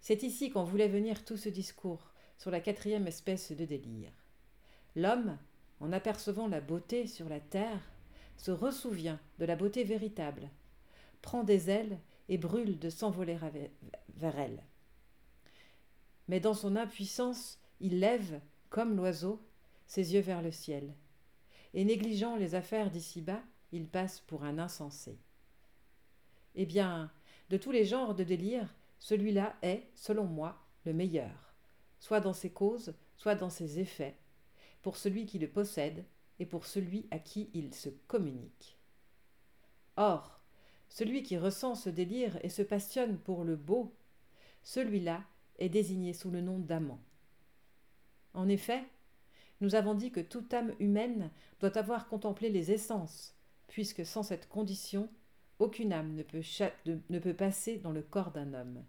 C'est 0.00 0.22
ici 0.22 0.50
qu'on 0.50 0.64
voulait 0.64 0.88
venir 0.88 1.24
tout 1.24 1.36
ce 1.36 1.48
discours 1.48 2.09
sur 2.40 2.50
la 2.50 2.60
quatrième 2.60 3.06
espèce 3.06 3.52
de 3.52 3.66
délire. 3.66 4.12
L'homme, 4.96 5.36
en 5.78 5.92
apercevant 5.92 6.48
la 6.48 6.62
beauté 6.62 7.06
sur 7.06 7.28
la 7.28 7.38
terre, 7.38 7.82
se 8.38 8.50
ressouvient 8.50 9.20
de 9.38 9.44
la 9.44 9.56
beauté 9.56 9.84
véritable, 9.84 10.48
prend 11.20 11.44
des 11.44 11.68
ailes 11.68 11.98
et 12.30 12.38
brûle 12.38 12.78
de 12.78 12.88
s'envoler 12.88 13.36
vers 14.16 14.38
elle. 14.38 14.62
Mais 16.28 16.40
dans 16.40 16.54
son 16.54 16.76
impuissance, 16.76 17.58
il 17.78 18.00
lève, 18.00 18.40
comme 18.70 18.96
l'oiseau, 18.96 19.38
ses 19.86 20.14
yeux 20.14 20.22
vers 20.22 20.40
le 20.40 20.50
ciel, 20.50 20.94
et 21.74 21.84
négligeant 21.84 22.36
les 22.36 22.54
affaires 22.54 22.90
d'ici-bas, 22.90 23.42
il 23.70 23.86
passe 23.86 24.20
pour 24.20 24.44
un 24.44 24.58
insensé. 24.58 25.18
Eh 26.54 26.64
bien, 26.64 27.12
de 27.50 27.58
tous 27.58 27.70
les 27.70 27.84
genres 27.84 28.14
de 28.14 28.24
délire, 28.24 28.74
celui-là 28.98 29.56
est, 29.60 29.90
selon 29.94 30.24
moi, 30.24 30.58
le 30.86 30.94
meilleur, 30.94 31.49
soit 32.00 32.20
dans 32.20 32.32
ses 32.32 32.50
causes, 32.50 32.94
soit 33.16 33.36
dans 33.36 33.50
ses 33.50 33.78
effets, 33.78 34.16
pour 34.82 34.96
celui 34.96 35.26
qui 35.26 35.38
le 35.38 35.48
possède 35.48 36.04
et 36.38 36.46
pour 36.46 36.66
celui 36.66 37.06
à 37.10 37.18
qui 37.18 37.50
il 37.54 37.74
se 37.74 37.90
communique. 38.08 38.78
Or, 39.96 40.40
celui 40.88 41.22
qui 41.22 41.38
ressent 41.38 41.74
ce 41.74 41.90
délire 41.90 42.38
et 42.42 42.48
se 42.48 42.62
passionne 42.62 43.18
pour 43.18 43.44
le 43.44 43.56
beau, 43.56 43.94
celui-là 44.62 45.22
est 45.58 45.68
désigné 45.68 46.12
sous 46.12 46.30
le 46.30 46.40
nom 46.40 46.58
d'amant. 46.58 47.00
En 48.34 48.48
effet, 48.48 48.82
nous 49.60 49.74
avons 49.74 49.94
dit 49.94 50.10
que 50.10 50.20
toute 50.20 50.52
âme 50.54 50.74
humaine 50.80 51.30
doit 51.60 51.76
avoir 51.76 52.08
contemplé 52.08 52.48
les 52.48 52.72
essences, 52.72 53.34
puisque 53.68 54.06
sans 54.06 54.22
cette 54.22 54.48
condition, 54.48 55.08
aucune 55.58 55.92
âme 55.92 56.14
ne 56.14 56.22
peut, 57.18 57.34
passer 57.34 57.76
dans 57.76 57.92
le 57.92 58.02
corps 58.02 58.30
d'un 58.30 58.54
homme. 58.54 58.82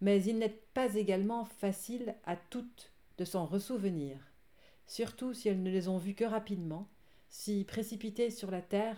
Mais 0.00 0.22
il 0.24 0.38
n'est 0.38 0.62
pas 0.74 0.94
également 0.94 1.44
facile 1.44 2.14
à 2.24 2.36
toutes 2.36 2.92
de 3.18 3.24
s'en 3.24 3.44
ressouvenir, 3.44 4.18
surtout 4.86 5.34
si 5.34 5.48
elles 5.48 5.62
ne 5.62 5.70
les 5.70 5.88
ont 5.88 5.98
vues 5.98 6.14
que 6.14 6.24
rapidement, 6.24 6.88
si, 7.28 7.64
précipitées 7.64 8.30
sur 8.30 8.50
la 8.50 8.62
terre, 8.62 8.96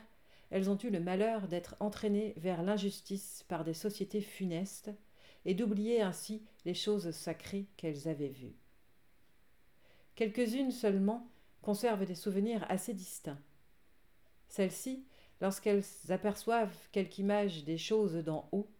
elles 0.50 0.70
ont 0.70 0.78
eu 0.78 0.90
le 0.90 1.00
malheur 1.00 1.48
d'être 1.48 1.76
entraînées 1.80 2.34
vers 2.36 2.62
l'injustice 2.62 3.44
par 3.48 3.64
des 3.64 3.74
sociétés 3.74 4.20
funestes, 4.20 4.90
et 5.44 5.54
d'oublier 5.54 6.02
ainsi 6.02 6.42
les 6.64 6.74
choses 6.74 7.10
sacrées 7.10 7.66
qu'elles 7.76 8.08
avaient 8.08 8.28
vues. 8.28 8.56
Quelques-unes 10.14 10.70
seulement 10.70 11.26
conservent 11.62 12.06
des 12.06 12.14
souvenirs 12.14 12.64
assez 12.68 12.94
distincts. 12.94 13.40
Celles-ci, 14.48 15.04
lorsqu'elles 15.40 15.84
aperçoivent 16.10 16.76
quelque 16.92 17.18
image 17.18 17.64
des 17.64 17.78
choses 17.78 18.14
d'en 18.16 18.48
haut, 18.52 18.70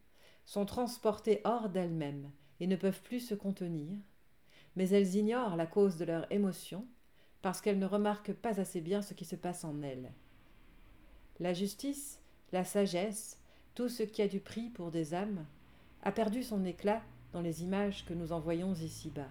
sont 0.45 0.67
transportées 0.67 1.41
hors 1.45 1.69
d'elles-mêmes 1.69 2.31
et 2.61 2.67
ne 2.67 2.77
peuvent 2.77 3.03
plus 3.03 3.21
se 3.21 3.35
contenir, 3.35 3.97
mais 4.77 4.89
elles 4.89 5.17
ignorent 5.17 5.57
la 5.57 5.67
cause 5.67 5.97
de 5.97 6.05
leur 6.05 6.31
émotion 6.33 6.87
parce 7.43 7.61
qu'elles 7.61 7.79
ne 7.79 7.87
remarquent 7.87 8.35
pas 8.35 8.61
assez 8.61 8.81
bien 8.81 9.03
ce 9.03 9.15
qui 9.15 9.25
se 9.25 9.37
passe 9.37 9.65
en 9.65 9.83
elles. 9.83 10.13
La 11.41 11.53
justice, 11.53 12.21
la 12.53 12.65
sagesse, 12.65 13.39
tout 13.75 13.89
ce 13.89 14.03
qui 14.03 14.23
a 14.23 14.29
du 14.29 14.41
prix 14.41 14.71
pour 14.71 14.91
des 14.91 15.15
âmes, 15.15 15.45
a 16.03 16.13
perdu 16.13 16.43
son 16.43 16.65
éclat 16.65 17.03
dans 17.33 17.41
les 17.41 17.63
images 17.63 18.05
que 18.05 18.15
nous 18.15 18.33
envoyons 18.33 18.75
ici-bas. 18.75 19.31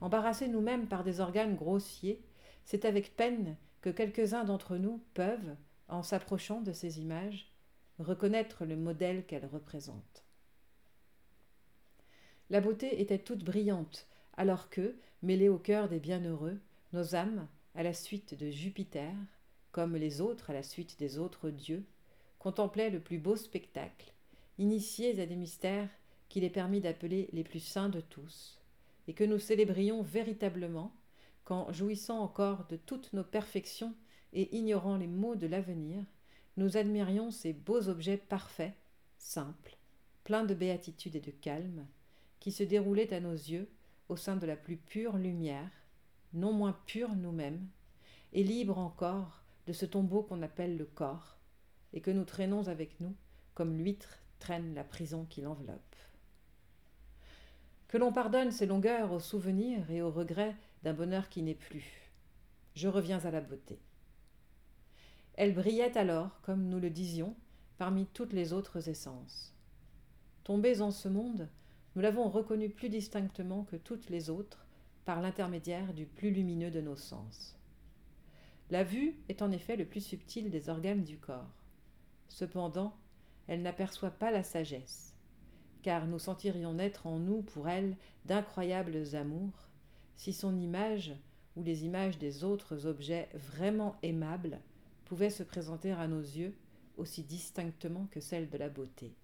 Embarrassés 0.00 0.48
nous-mêmes 0.48 0.88
par 0.88 1.04
des 1.04 1.20
organes 1.20 1.54
grossiers, 1.54 2.20
c'est 2.64 2.84
avec 2.84 3.16
peine 3.16 3.56
que 3.80 3.90
quelques-uns 3.90 4.44
d'entre 4.44 4.76
nous 4.76 5.00
peuvent, 5.14 5.56
en 5.88 6.02
s'approchant 6.02 6.60
de 6.60 6.72
ces 6.72 7.00
images, 7.00 7.51
reconnaître 7.98 8.64
le 8.64 8.76
modèle 8.76 9.24
qu'elles 9.26 9.46
représentent. 9.46 10.24
La 12.50 12.60
beauté 12.60 13.00
était 13.00 13.18
toute 13.18 13.44
brillante, 13.44 14.06
alors 14.36 14.68
que, 14.68 14.96
mêlée 15.22 15.48
au 15.48 15.58
cœur 15.58 15.88
des 15.88 16.00
bienheureux, 16.00 16.60
nos 16.92 17.14
âmes, 17.14 17.48
à 17.74 17.82
la 17.82 17.94
suite 17.94 18.38
de 18.38 18.50
Jupiter, 18.50 19.14
comme 19.70 19.96
les 19.96 20.20
autres 20.20 20.50
à 20.50 20.52
la 20.52 20.62
suite 20.62 20.98
des 20.98 21.18
autres 21.18 21.50
dieux, 21.50 21.84
contemplaient 22.38 22.90
le 22.90 23.00
plus 23.00 23.18
beau 23.18 23.36
spectacle, 23.36 24.12
initiés 24.58 25.18
à 25.20 25.26
des 25.26 25.36
mystères 25.36 25.88
qu'il 26.28 26.44
est 26.44 26.50
permis 26.50 26.80
d'appeler 26.80 27.28
les 27.32 27.44
plus 27.44 27.60
saints 27.60 27.88
de 27.88 28.00
tous, 28.00 28.60
et 29.08 29.14
que 29.14 29.24
nous 29.24 29.38
célébrions 29.38 30.02
véritablement 30.02 30.94
quand, 31.44 31.72
jouissant 31.72 32.20
encore 32.20 32.66
de 32.68 32.76
toutes 32.76 33.12
nos 33.12 33.24
perfections 33.24 33.94
et 34.32 34.54
ignorant 34.56 34.96
les 34.96 35.06
maux 35.06 35.36
de 35.36 35.46
l'avenir, 35.46 36.04
nous 36.56 36.76
admirions 36.76 37.30
ces 37.30 37.52
beaux 37.52 37.88
objets 37.88 38.16
parfaits, 38.16 38.74
simples, 39.18 39.76
pleins 40.24 40.44
de 40.44 40.54
béatitude 40.54 41.16
et 41.16 41.20
de 41.20 41.30
calme, 41.30 41.86
qui 42.40 42.52
se 42.52 42.62
déroulait 42.62 43.14
à 43.14 43.20
nos 43.20 43.32
yeux 43.32 43.68
au 44.08 44.16
sein 44.16 44.36
de 44.36 44.46
la 44.46 44.56
plus 44.56 44.76
pure 44.76 45.16
lumière, 45.16 45.70
non 46.34 46.52
moins 46.52 46.76
pure 46.86 47.14
nous-mêmes, 47.14 47.66
et 48.32 48.42
libre 48.42 48.78
encore 48.78 49.42
de 49.66 49.72
ce 49.72 49.86
tombeau 49.86 50.22
qu'on 50.22 50.42
appelle 50.42 50.76
le 50.76 50.84
corps, 50.84 51.36
et 51.92 52.00
que 52.00 52.10
nous 52.10 52.24
traînons 52.24 52.68
avec 52.68 53.00
nous 53.00 53.14
comme 53.54 53.76
l'huître 53.76 54.18
traîne 54.38 54.74
la 54.74 54.84
prison 54.84 55.26
qui 55.28 55.40
l'enveloppe. 55.40 55.96
Que 57.88 57.98
l'on 57.98 58.12
pardonne 58.12 58.50
ces 58.50 58.66
longueurs 58.66 59.12
aux 59.12 59.20
souvenirs 59.20 59.90
et 59.90 60.00
aux 60.02 60.10
regrets 60.10 60.56
d'un 60.82 60.94
bonheur 60.94 61.28
qui 61.28 61.42
n'est 61.42 61.54
plus. 61.54 62.10
Je 62.74 62.88
reviens 62.88 63.20
à 63.24 63.30
la 63.30 63.42
beauté. 63.42 63.78
Elle 65.34 65.54
brillait 65.54 65.96
alors, 65.96 66.40
comme 66.42 66.68
nous 66.68 66.78
le 66.78 66.90
disions, 66.90 67.34
parmi 67.78 68.06
toutes 68.06 68.32
les 68.32 68.52
autres 68.52 68.88
essences. 68.88 69.54
Tombés 70.44 70.82
en 70.82 70.90
ce 70.90 71.08
monde, 71.08 71.48
nous 71.94 72.02
l'avons 72.02 72.28
reconnue 72.28 72.68
plus 72.68 72.88
distinctement 72.88 73.64
que 73.64 73.76
toutes 73.76 74.10
les 74.10 74.28
autres 74.28 74.66
par 75.04 75.20
l'intermédiaire 75.20 75.94
du 75.94 76.06
plus 76.06 76.30
lumineux 76.30 76.70
de 76.70 76.80
nos 76.80 76.96
sens. 76.96 77.56
La 78.70 78.84
vue 78.84 79.16
est 79.28 79.42
en 79.42 79.50
effet 79.52 79.76
le 79.76 79.84
plus 79.84 80.00
subtil 80.00 80.50
des 80.50 80.68
organes 80.68 81.04
du 81.04 81.18
corps. 81.18 81.64
Cependant, 82.28 82.94
elle 83.46 83.62
n'aperçoit 83.62 84.10
pas 84.10 84.30
la 84.30 84.42
sagesse, 84.42 85.14
car 85.82 86.06
nous 86.06 86.18
sentirions 86.18 86.74
naître 86.74 87.06
en 87.06 87.18
nous 87.18 87.42
pour 87.42 87.68
elle 87.68 87.96
d'incroyables 88.26 89.14
amours, 89.14 89.68
si 90.16 90.32
son 90.32 90.56
image 90.56 91.14
ou 91.56 91.62
les 91.62 91.84
images 91.84 92.18
des 92.18 92.44
autres 92.44 92.86
objets 92.86 93.28
vraiment 93.34 93.96
aimables 94.02 94.60
pouvaient 95.04 95.30
se 95.30 95.42
présenter 95.42 95.92
à 95.92 96.08
nos 96.08 96.20
yeux 96.20 96.56
aussi 96.96 97.22
distinctement 97.22 98.06
que 98.10 98.20
celle 98.20 98.48
de 98.48 98.58
la 98.58 98.68
beauté. 98.68 99.14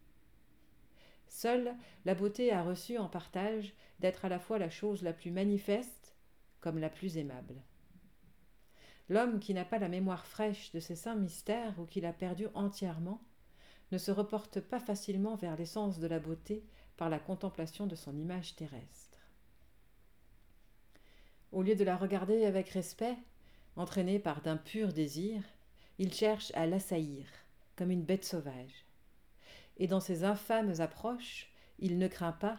Seule 1.29 1.75
la 2.05 2.15
beauté 2.15 2.53
a 2.53 2.63
reçu 2.63 2.99
en 2.99 3.09
partage 3.09 3.75
d'être 4.01 4.25
à 4.25 4.29
la 4.29 4.39
fois 4.39 4.59
la 4.59 4.71
chose 4.71 5.03
la 5.03 5.13
plus 5.13 5.31
manifeste 5.31 6.15
comme 6.61 6.79
la 6.79 6.91
plus 6.91 7.19
aimable. 7.19 7.63
L'homme 9.09 9.41
qui 9.41 9.55
n'a 9.55 9.65
pas 9.65 9.79
la 9.79 9.89
mémoire 9.89 10.27
fraîche 10.27 10.73
de 10.73 10.81
ces 10.81 10.97
saints 10.97 11.17
mystères 11.17 11.79
ou 11.79 11.87
qui 11.87 12.01
l'a 12.01 12.13
perdu 12.13 12.47
entièrement 12.55 13.23
ne 13.91 13.99
se 13.99 14.11
reporte 14.11 14.61
pas 14.61 14.81
facilement 14.81 15.35
vers 15.35 15.57
l'essence 15.57 15.99
de 15.99 16.07
la 16.07 16.19
beauté 16.19 16.65
par 16.97 17.09
la 17.09 17.19
contemplation 17.19 17.87
de 17.87 17.95
son 17.95 18.17
image 18.19 18.55
terrestre. 18.57 19.19
Au 21.53 21.63
lieu 21.63 21.75
de 21.75 21.85
la 21.85 21.97
regarder 21.97 22.45
avec 22.45 22.69
respect, 22.69 23.17
entraîné 23.77 24.19
par 24.19 24.43
d'impurs 24.43 24.93
désirs, 24.93 25.45
il 25.99 26.13
cherche 26.13 26.53
à 26.55 26.67
l'assaillir 26.67 27.27
comme 27.77 27.91
une 27.91 28.05
bête 28.05 28.25
sauvage. 28.25 28.87
Et 29.77 29.87
dans 29.87 30.01
ses 30.01 30.25
infâmes 30.25 30.81
approches, 30.81 31.53
il 31.79 31.99
ne 31.99 32.09
craint 32.09 32.33
pas, 32.33 32.59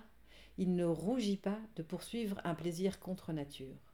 il 0.57 0.75
ne 0.75 0.85
rougit 0.85 1.37
pas 1.37 1.59
de 1.75 1.83
poursuivre 1.83 2.39
un 2.43 2.55
plaisir 2.55 2.99
contre 2.99 3.33
nature. 3.33 3.93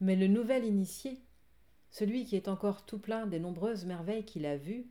Mais 0.00 0.16
le 0.16 0.26
nouvel 0.26 0.64
initié, 0.64 1.22
celui 1.90 2.24
qui 2.24 2.36
est 2.36 2.48
encore 2.48 2.84
tout 2.84 2.98
plein 2.98 3.26
des 3.26 3.38
nombreuses 3.38 3.86
merveilles 3.86 4.24
qu'il 4.24 4.44
a 4.44 4.56
vues, 4.56 4.86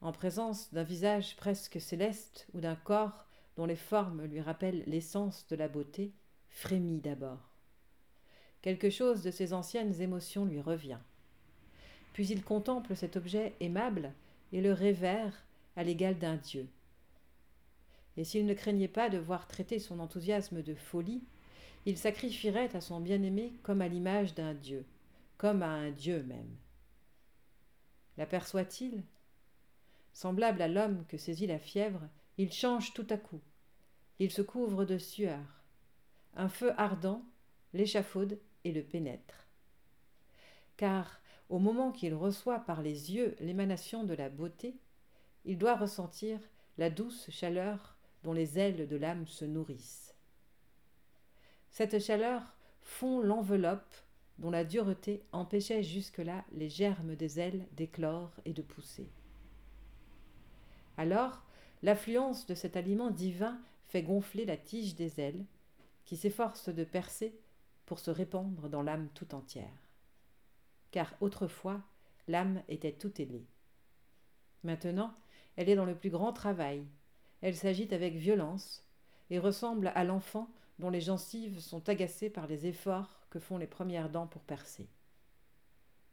en 0.00 0.12
présence 0.12 0.72
d'un 0.74 0.82
visage 0.82 1.36
presque 1.36 1.80
céleste 1.80 2.48
ou 2.52 2.60
d'un 2.60 2.74
corps 2.74 3.26
dont 3.56 3.66
les 3.66 3.76
formes 3.76 4.24
lui 4.24 4.40
rappellent 4.40 4.82
l'essence 4.86 5.46
de 5.46 5.56
la 5.56 5.68
beauté, 5.68 6.12
frémit 6.48 7.00
d'abord. 7.00 7.56
Quelque 8.62 8.90
chose 8.90 9.22
de 9.22 9.30
ses 9.30 9.52
anciennes 9.52 10.00
émotions 10.00 10.44
lui 10.44 10.60
revient. 10.60 10.98
Puis 12.12 12.26
il 12.28 12.42
contemple 12.44 12.94
cet 12.94 13.16
objet 13.16 13.54
aimable 13.60 14.12
et 14.52 14.60
le 14.60 14.72
révère 14.72 15.44
à 15.76 15.82
l'égal 15.82 16.18
d'un 16.18 16.36
dieu. 16.36 16.68
Et 18.16 18.24
s'il 18.24 18.44
ne 18.44 18.54
craignait 18.54 18.88
pas 18.88 19.08
de 19.08 19.18
voir 19.18 19.48
traiter 19.48 19.78
son 19.78 19.98
enthousiasme 19.98 20.62
de 20.62 20.74
folie, 20.74 21.22
il 21.86 21.96
sacrifierait 21.96 22.74
à 22.76 22.80
son 22.80 23.00
bien-aimé 23.00 23.54
comme 23.62 23.80
à 23.80 23.88
l'image 23.88 24.34
d'un 24.34 24.54
dieu, 24.54 24.84
comme 25.38 25.62
à 25.62 25.70
un 25.70 25.90
dieu 25.90 26.22
même. 26.24 26.54
L'aperçoit-il? 28.18 29.02
Semblable 30.12 30.60
à 30.60 30.68
l'homme 30.68 31.06
que 31.08 31.16
saisit 31.16 31.46
la 31.46 31.58
fièvre, 31.58 32.02
il 32.36 32.52
change 32.52 32.92
tout 32.92 33.06
à 33.08 33.16
coup. 33.16 33.40
Il 34.18 34.30
se 34.30 34.42
couvre 34.42 34.84
de 34.84 34.98
sueur. 34.98 35.64
Un 36.36 36.48
feu 36.50 36.72
ardent 36.76 37.24
l'échafaude 37.72 38.38
et 38.64 38.72
le 38.72 38.82
pénètre. 38.82 39.46
Car, 40.76 41.21
au 41.52 41.58
moment 41.58 41.92
qu'il 41.92 42.14
reçoit 42.14 42.60
par 42.60 42.80
les 42.80 43.12
yeux 43.12 43.36
l'émanation 43.38 44.04
de 44.04 44.14
la 44.14 44.30
beauté, 44.30 44.74
il 45.44 45.58
doit 45.58 45.76
ressentir 45.76 46.40
la 46.78 46.88
douce 46.88 47.28
chaleur 47.28 47.98
dont 48.24 48.32
les 48.32 48.58
ailes 48.58 48.88
de 48.88 48.96
l'âme 48.96 49.26
se 49.26 49.44
nourrissent. 49.44 50.14
Cette 51.68 51.98
chaleur 51.98 52.42
fond 52.80 53.20
l'enveloppe 53.20 53.94
dont 54.38 54.50
la 54.50 54.64
dureté 54.64 55.22
empêchait 55.30 55.82
jusque-là 55.82 56.42
les 56.52 56.70
germes 56.70 57.16
des 57.16 57.38
ailes 57.38 57.66
d'éclore 57.72 58.32
et 58.46 58.54
de 58.54 58.62
pousser. 58.62 59.10
Alors, 60.96 61.42
l'affluence 61.82 62.46
de 62.46 62.54
cet 62.54 62.78
aliment 62.78 63.10
divin 63.10 63.60
fait 63.88 64.02
gonfler 64.02 64.46
la 64.46 64.56
tige 64.56 64.94
des 64.94 65.20
ailes, 65.20 65.44
qui 66.06 66.16
s'efforce 66.16 66.70
de 66.70 66.84
percer 66.84 67.38
pour 67.84 67.98
se 67.98 68.10
répandre 68.10 68.70
dans 68.70 68.82
l'âme 68.82 69.10
tout 69.14 69.34
entière. 69.34 69.81
Car 70.92 71.12
autrefois, 71.20 71.82
l'âme 72.28 72.62
était 72.68 72.92
tout 72.92 73.20
ailée. 73.20 73.46
Maintenant, 74.62 75.12
elle 75.56 75.68
est 75.68 75.74
dans 75.74 75.84
le 75.84 75.96
plus 75.96 76.10
grand 76.10 76.32
travail. 76.32 76.86
Elle 77.40 77.56
s'agite 77.56 77.92
avec 77.92 78.14
violence 78.14 78.86
et 79.30 79.38
ressemble 79.38 79.90
à 79.94 80.04
l'enfant 80.04 80.48
dont 80.78 80.90
les 80.90 81.00
gencives 81.00 81.58
sont 81.58 81.88
agacées 81.88 82.30
par 82.30 82.46
les 82.46 82.66
efforts 82.66 83.26
que 83.30 83.38
font 83.38 83.58
les 83.58 83.66
premières 83.66 84.10
dents 84.10 84.26
pour 84.26 84.42
percer. 84.42 84.88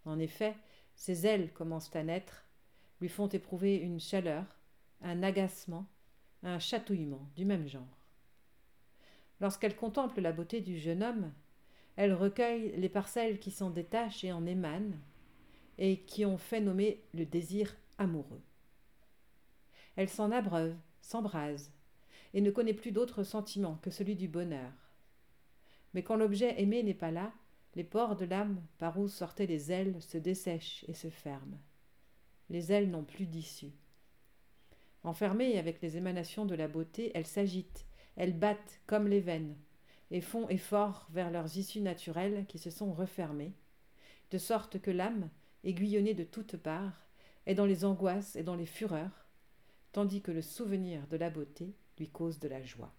En 0.06 0.18
effet, 0.18 0.56
ses 0.96 1.26
ailes 1.28 1.54
commencent 1.54 1.96
à 1.96 2.04
naître, 2.04 2.46
lui 3.02 3.10
font 3.10 3.28
éprouver 3.28 3.76
une 3.76 4.00
chaleur, 4.00 4.46
un 5.02 5.24
agacement, 5.24 5.86
un 6.44 6.60
chatouillement 6.60 7.30
du 7.36 7.46
même 7.46 7.68
genre. 7.68 7.98
Lorsqu'elle 9.39 9.76
contemple 9.76 10.22
la 10.22 10.32
beauté 10.32 10.62
du 10.62 10.78
jeune 10.80 11.04
homme, 11.04 11.32
elle 11.99 12.13
recueille 12.13 12.71
les 12.77 12.88
parcelles 12.88 13.39
qui 13.39 13.51
s'en 13.51 13.71
détachent 13.71 14.23
et 14.23 14.31
en 14.31 14.45
émanent, 14.45 14.95
et 15.77 15.99
qui 15.99 16.25
ont 16.25 16.38
fait 16.38 16.62
nommer 16.62 17.03
le 17.13 17.25
désir 17.25 17.75
amoureux. 17.97 18.41
Elle 19.97 20.07
s'en 20.07 20.31
abreuve, 20.31 20.77
s'embrase, 21.01 21.73
et 22.33 22.39
ne 22.39 22.51
connaît 22.51 22.73
plus 22.73 22.93
d'autre 22.93 23.23
sentiment 23.23 23.75
que 23.81 23.89
celui 23.89 24.15
du 24.15 24.29
bonheur. 24.29 24.71
Mais 25.93 26.01
quand 26.01 26.15
l'objet 26.15 26.62
aimé 26.62 26.83
n'est 26.83 26.93
pas 26.93 27.12
là, 27.12 27.33
les 27.75 27.83
pores 27.83 28.15
de 28.15 28.23
l'âme 28.23 28.63
par 28.77 28.97
où 28.97 29.09
sortaient 29.09 29.45
les 29.45 29.69
ailes 29.69 30.01
se 30.01 30.17
dessèchent 30.17 30.85
et 30.88 30.93
se 30.93 31.09
ferment. 31.09 31.59
Les 32.49 32.71
ailes 32.71 32.89
n'ont 32.89 33.03
plus 33.03 33.25
d'issue. 33.25 33.73
Enfermées 35.03 35.59
avec 35.59 35.81
les 35.81 35.97
émanations 35.97 36.45
de 36.45 36.55
la 36.55 36.69
beauté, 36.69 37.12
elles 37.13 37.27
s'agitent, 37.27 37.85
elles 38.15 38.39
battent 38.39 38.79
comme 38.88 39.09
les 39.09 39.19
veines, 39.19 39.57
et 40.12 40.22
font 40.22 40.50
effort 40.50 41.08
vers 41.12 41.32
leurs 41.32 41.58
issues 41.58 41.82
naturelles 41.82 42.45
qui 42.48 42.58
se 42.58 42.69
sont 42.69 42.93
refermées, 42.93 43.54
de 44.32 44.38
sorte 44.38 44.80
que 44.80 44.91
l'âme, 44.91 45.30
aiguillonnée 45.63 46.13
de 46.13 46.24
toutes 46.24 46.58
parts, 46.58 47.08
est 47.45 47.56
dans 47.56 47.65
les 47.65 47.86
angoisses 47.86 48.36
et 48.36 48.43
dans 48.43 48.56
les 48.56 48.65
fureurs, 48.65 49.28
tandis 49.91 50.22
que 50.22 50.32
le 50.32 50.41
souvenir 50.41 51.08
de 51.08 51.17
la 51.17 51.30
beauté 51.30 51.74
lui 51.98 52.10
cause 52.10 52.39
de 52.39 52.48
la 52.48 52.63
joie. 52.63 52.93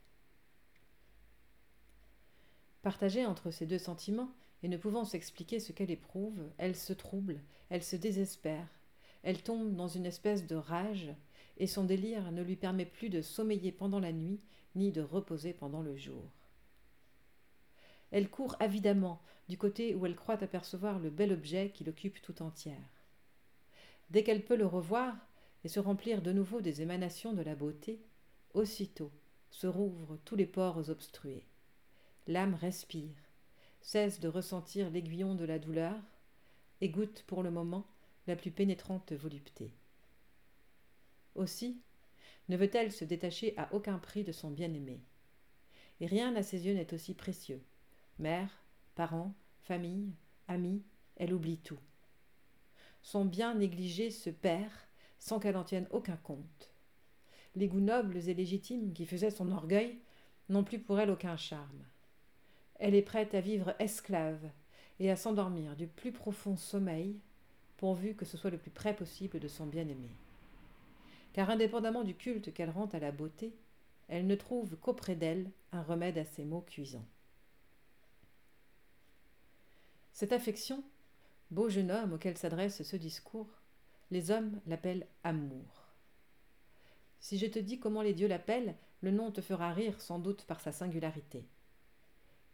Partagée 2.82 3.26
entre 3.26 3.50
ces 3.50 3.66
deux 3.66 3.78
sentiments, 3.78 4.32
et 4.62 4.68
ne 4.68 4.76
pouvant 4.76 5.04
s'expliquer 5.04 5.58
ce 5.58 5.72
qu'elle 5.72 5.90
éprouve, 5.90 6.42
elle 6.58 6.76
se 6.76 6.92
trouble, 6.92 7.40
elle 7.70 7.82
se 7.82 7.96
désespère, 7.96 8.66
elle 9.22 9.42
tombe 9.42 9.74
dans 9.74 9.88
une 9.88 10.06
espèce 10.06 10.46
de 10.46 10.56
rage, 10.56 11.10
et 11.56 11.66
son 11.66 11.84
délire 11.84 12.32
ne 12.32 12.42
lui 12.42 12.56
permet 12.56 12.86
plus 12.86 13.10
de 13.10 13.22
sommeiller 13.22 13.72
pendant 13.72 14.00
la 14.00 14.12
nuit, 14.12 14.40
ni 14.74 14.92
de 14.92 15.02
reposer 15.02 15.52
pendant 15.52 15.82
le 15.82 15.96
jour. 15.96 16.22
Elle 18.10 18.28
court 18.28 18.56
avidement 18.60 19.22
du 19.48 19.58
côté 19.58 19.94
où 19.94 20.06
elle 20.06 20.16
croit 20.16 20.42
apercevoir 20.42 20.98
le 20.98 21.10
bel 21.10 21.32
objet 21.32 21.70
qui 21.74 21.84
l'occupe 21.84 22.22
tout 22.22 22.42
entière. 22.42 23.04
Dès 24.10 24.22
qu'elle 24.22 24.44
peut 24.44 24.56
le 24.56 24.66
revoir 24.66 25.14
et 25.64 25.68
se 25.68 25.80
remplir 25.80 26.22
de 26.22 26.32
nouveau 26.32 26.60
des 26.60 26.82
émanations 26.82 27.32
de 27.32 27.42
la 27.42 27.54
beauté, 27.54 28.00
aussitôt 28.54 29.12
se 29.50 29.66
rouvrent 29.66 30.18
tous 30.24 30.36
les 30.36 30.46
pores 30.46 30.88
obstrués. 30.88 31.46
L'âme 32.26 32.54
respire, 32.54 33.16
cesse 33.80 34.20
de 34.20 34.28
ressentir 34.28 34.90
l'aiguillon 34.90 35.34
de 35.34 35.44
la 35.44 35.58
douleur 35.58 36.00
et 36.80 36.88
goûte 36.88 37.24
pour 37.26 37.42
le 37.42 37.50
moment 37.50 37.86
la 38.26 38.36
plus 38.36 38.50
pénétrante 38.50 39.12
volupté. 39.12 39.72
Aussi, 41.34 41.80
ne 42.48 42.56
veut-elle 42.56 42.92
se 42.92 43.04
détacher 43.04 43.54
à 43.56 43.72
aucun 43.74 43.98
prix 43.98 44.24
de 44.24 44.32
son 44.32 44.50
bien-aimé. 44.50 45.00
Et 46.00 46.06
rien 46.06 46.34
à 46.36 46.42
ses 46.42 46.66
yeux 46.66 46.74
n'est 46.74 46.94
aussi 46.94 47.14
précieux. 47.14 47.62
Mère, 48.20 48.50
parents, 48.96 49.32
famille, 49.62 50.12
amis, 50.46 50.82
elle 51.16 51.32
oublie 51.32 51.56
tout. 51.56 51.78
Son 53.00 53.24
bien 53.24 53.54
négligé 53.54 54.10
se 54.10 54.28
perd 54.28 54.70
sans 55.18 55.40
qu'elle 55.40 55.56
en 55.56 55.64
tienne 55.64 55.88
aucun 55.90 56.18
compte. 56.18 56.70
les 57.56 57.66
goûts 57.66 57.80
nobles 57.80 58.28
et 58.28 58.34
légitimes 58.34 58.92
qui 58.92 59.06
faisaient 59.06 59.30
son 59.30 59.50
orgueil 59.50 59.98
n'ont 60.50 60.64
plus 60.64 60.78
pour 60.78 61.00
elle 61.00 61.10
aucun 61.10 61.38
charme. 61.38 61.82
Elle 62.78 62.94
est 62.94 63.00
prête 63.00 63.34
à 63.34 63.40
vivre 63.40 63.74
esclave 63.78 64.50
et 64.98 65.10
à 65.10 65.16
s'endormir 65.16 65.74
du 65.74 65.86
plus 65.86 66.12
profond 66.12 66.58
sommeil, 66.58 67.18
pourvu 67.78 68.14
que 68.14 68.26
ce 68.26 68.36
soit 68.36 68.50
le 68.50 68.58
plus 68.58 68.70
près 68.70 68.94
possible 68.94 69.40
de 69.40 69.48
son 69.48 69.64
bien-aimé. 69.64 70.10
Car 71.32 71.48
indépendamment 71.48 72.04
du 72.04 72.14
culte 72.14 72.52
qu'elle 72.52 72.68
rend 72.68 72.86
à 72.86 72.98
la 72.98 73.12
beauté, 73.12 73.54
elle 74.08 74.26
ne 74.26 74.34
trouve 74.34 74.76
qu'auprès 74.76 75.16
d'elle 75.16 75.50
un 75.72 75.82
remède 75.82 76.18
à 76.18 76.26
ses 76.26 76.44
maux 76.44 76.60
cuisants. 76.60 77.06
Cette 80.12 80.32
affection, 80.32 80.82
beau 81.50 81.68
jeune 81.68 81.90
homme 81.90 82.12
auquel 82.12 82.36
s'adresse 82.36 82.82
ce 82.82 82.96
discours, 82.96 83.48
les 84.10 84.30
hommes 84.30 84.60
l'appellent 84.66 85.06
amour. 85.24 85.88
Si 87.20 87.38
je 87.38 87.46
te 87.46 87.58
dis 87.58 87.78
comment 87.78 88.02
les 88.02 88.14
dieux 88.14 88.28
l'appellent, 88.28 88.74
le 89.02 89.10
nom 89.10 89.30
te 89.30 89.40
fera 89.40 89.72
rire 89.72 90.00
sans 90.00 90.18
doute 90.18 90.44
par 90.44 90.60
sa 90.60 90.72
singularité. 90.72 91.44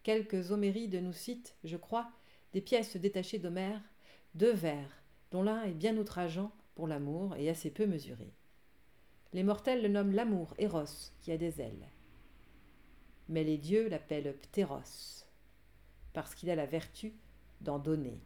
Quelques 0.03 0.51
homérides 0.53 1.03
nous 1.03 1.12
citent, 1.12 1.57
je 1.64 1.77
crois, 1.77 2.11
des 2.53 2.61
pièces 2.61 2.97
détachées 2.97 3.38
d'Homère, 3.38 3.81
deux 4.35 4.53
vers, 4.53 5.03
dont 5.31 5.42
l'un 5.42 5.64
est 5.64 5.73
bien 5.73 5.97
outrageant 5.97 6.53
pour 6.75 6.87
l'amour 6.87 7.35
et 7.37 7.49
assez 7.49 7.71
peu 7.71 7.87
mesuré. 7.87 8.33
Les 9.33 9.42
mortels 9.42 9.83
le 9.83 9.88
nomment 9.88 10.14
l'amour, 10.14 10.55
Eros, 10.59 11.11
qui 11.21 11.33
a 11.33 11.37
des 11.37 11.61
ailes. 11.61 11.88
Mais 13.29 13.42
les 13.42 13.59
dieux 13.59 13.88
l'appellent 13.88 14.37
Ptéros, 14.37 15.25
parce 16.12 16.35
qu'il 16.35 16.51
a 16.51 16.55
la 16.55 16.66
vertu 16.66 17.12
d'en 17.61 17.79
donner. 17.79 18.19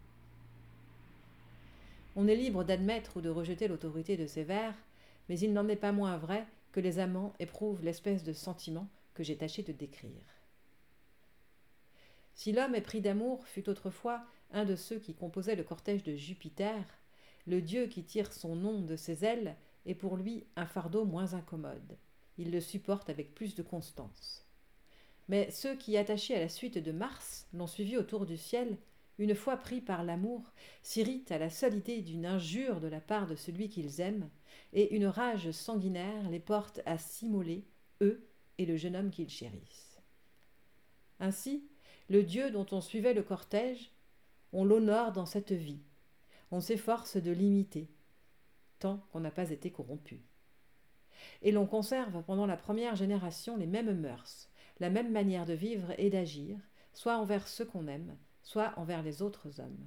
On 2.16 2.26
est 2.26 2.36
libre 2.36 2.64
d'admettre 2.64 3.16
ou 3.16 3.20
de 3.20 3.28
rejeter 3.28 3.68
l'autorité 3.68 4.16
de 4.16 4.26
ces 4.26 4.44
vers, 4.44 4.74
mais 5.28 5.38
il 5.38 5.52
n'en 5.52 5.68
est 5.68 5.76
pas 5.76 5.92
moins 5.92 6.16
vrai 6.16 6.46
que 6.72 6.80
les 6.80 6.98
amants 6.98 7.32
éprouvent 7.38 7.84
l'espèce 7.84 8.24
de 8.24 8.32
sentiment 8.32 8.88
que 9.14 9.22
j'ai 9.22 9.36
tâché 9.36 9.62
de 9.62 9.72
décrire. 9.72 10.40
Si 12.34 12.52
l'homme 12.52 12.74
épris 12.74 13.00
d'amour 13.00 13.46
fut 13.46 13.68
autrefois 13.68 14.24
un 14.52 14.64
de 14.64 14.76
ceux 14.76 14.98
qui 14.98 15.14
composaient 15.14 15.56
le 15.56 15.64
cortège 15.64 16.02
de 16.02 16.16
Jupiter, 16.16 16.84
le 17.46 17.60
dieu 17.60 17.86
qui 17.86 18.02
tire 18.02 18.32
son 18.32 18.56
nom 18.56 18.80
de 18.80 18.96
ses 18.96 19.24
ailes 19.24 19.56
est 19.86 19.94
pour 19.94 20.16
lui 20.16 20.44
un 20.56 20.66
fardeau 20.66 21.04
moins 21.04 21.34
incommode. 21.34 21.96
Il 22.38 22.50
le 22.50 22.60
supporte 22.60 23.10
avec 23.10 23.34
plus 23.34 23.54
de 23.54 23.62
constance. 23.62 24.46
Mais 25.28 25.50
ceux 25.50 25.76
qui, 25.76 25.96
attachés 25.96 26.34
à 26.34 26.40
la 26.40 26.48
suite 26.48 26.78
de 26.78 26.92
Mars, 26.92 27.46
l'ont 27.52 27.66
suivi 27.66 27.96
autour 27.96 28.26
du 28.26 28.36
ciel, 28.36 28.78
une 29.20 29.34
fois 29.34 29.58
pris 29.58 29.80
par 29.82 30.02
l'amour, 30.02 30.52
s'irritent 30.82 31.30
à 31.30 31.38
la 31.38 31.50
seule 31.50 31.76
idée 31.76 32.00
d'une 32.00 32.24
injure 32.24 32.80
de 32.80 32.88
la 32.88 33.00
part 33.00 33.26
de 33.26 33.36
celui 33.36 33.68
qu'ils 33.68 34.00
aiment, 34.00 34.30
et 34.72 34.96
une 34.96 35.06
rage 35.06 35.50
sanguinaire 35.50 36.30
les 36.30 36.40
porte 36.40 36.80
à 36.86 36.96
s'immoler, 36.96 37.66
eux 38.00 38.26
et 38.58 38.64
le 38.64 38.76
jeune 38.76 38.96
homme 38.96 39.10
qu'ils 39.10 39.28
chérissent. 39.28 40.00
Ainsi, 41.18 41.68
le 42.08 42.22
Dieu 42.22 42.50
dont 42.50 42.66
on 42.72 42.80
suivait 42.80 43.14
le 43.14 43.22
cortège, 43.22 43.92
on 44.52 44.64
l'honore 44.64 45.12
dans 45.12 45.26
cette 45.26 45.52
vie, 45.52 45.82
on 46.50 46.60
s'efforce 46.60 47.16
de 47.18 47.30
l'imiter, 47.30 47.90
tant 48.78 48.98
qu'on 49.12 49.20
n'a 49.20 49.30
pas 49.30 49.50
été 49.50 49.70
corrompu. 49.70 50.22
Et 51.42 51.52
l'on 51.52 51.66
conserve 51.66 52.22
pendant 52.24 52.46
la 52.46 52.56
première 52.56 52.96
génération 52.96 53.56
les 53.58 53.66
mêmes 53.66 54.00
mœurs, 54.00 54.48
la 54.80 54.88
même 54.88 55.12
manière 55.12 55.44
de 55.44 55.52
vivre 55.52 55.92
et 55.98 56.08
d'agir, 56.08 56.58
soit 56.94 57.18
envers 57.18 57.46
ceux 57.46 57.66
qu'on 57.66 57.86
aime, 57.86 58.16
soit 58.50 58.74
envers 58.76 59.04
les 59.04 59.22
autres 59.22 59.60
hommes. 59.60 59.86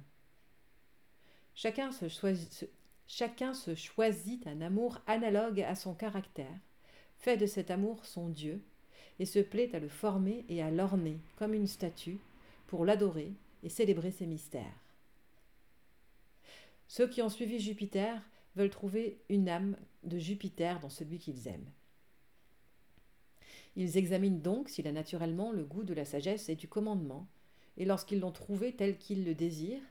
Chacun 1.54 1.92
se, 1.92 2.08
choisit, 2.08 2.66
chacun 3.06 3.52
se 3.52 3.74
choisit 3.74 4.46
un 4.46 4.62
amour 4.62 5.00
analogue 5.06 5.60
à 5.60 5.74
son 5.74 5.92
caractère, 5.92 6.58
fait 7.18 7.36
de 7.36 7.44
cet 7.44 7.70
amour 7.70 8.06
son 8.06 8.30
Dieu, 8.30 8.62
et 9.18 9.26
se 9.26 9.38
plaît 9.38 9.74
à 9.74 9.80
le 9.80 9.88
former 9.88 10.46
et 10.48 10.62
à 10.62 10.70
l'orner 10.70 11.20
comme 11.36 11.52
une 11.52 11.66
statue, 11.66 12.16
pour 12.66 12.86
l'adorer 12.86 13.34
et 13.62 13.68
célébrer 13.68 14.10
ses 14.10 14.24
mystères. 14.24 14.80
Ceux 16.88 17.06
qui 17.06 17.20
ont 17.20 17.28
suivi 17.28 17.60
Jupiter 17.60 18.22
veulent 18.56 18.70
trouver 18.70 19.18
une 19.28 19.50
âme 19.50 19.76
de 20.04 20.18
Jupiter 20.18 20.80
dans 20.80 20.88
celui 20.88 21.18
qu'ils 21.18 21.48
aiment. 21.48 21.70
Ils 23.76 23.98
examinent 23.98 24.40
donc 24.40 24.70
s'il 24.70 24.88
a 24.88 24.92
naturellement 24.92 25.52
le 25.52 25.64
goût 25.64 25.84
de 25.84 25.92
la 25.92 26.06
sagesse 26.06 26.48
et 26.48 26.56
du 26.56 26.66
commandement, 26.66 27.26
et 27.76 27.84
lorsqu'ils 27.84 28.20
l'ont 28.20 28.32
trouvé 28.32 28.74
tel 28.74 28.98
qu'ils 28.98 29.24
le 29.24 29.34
désirent, 29.34 29.82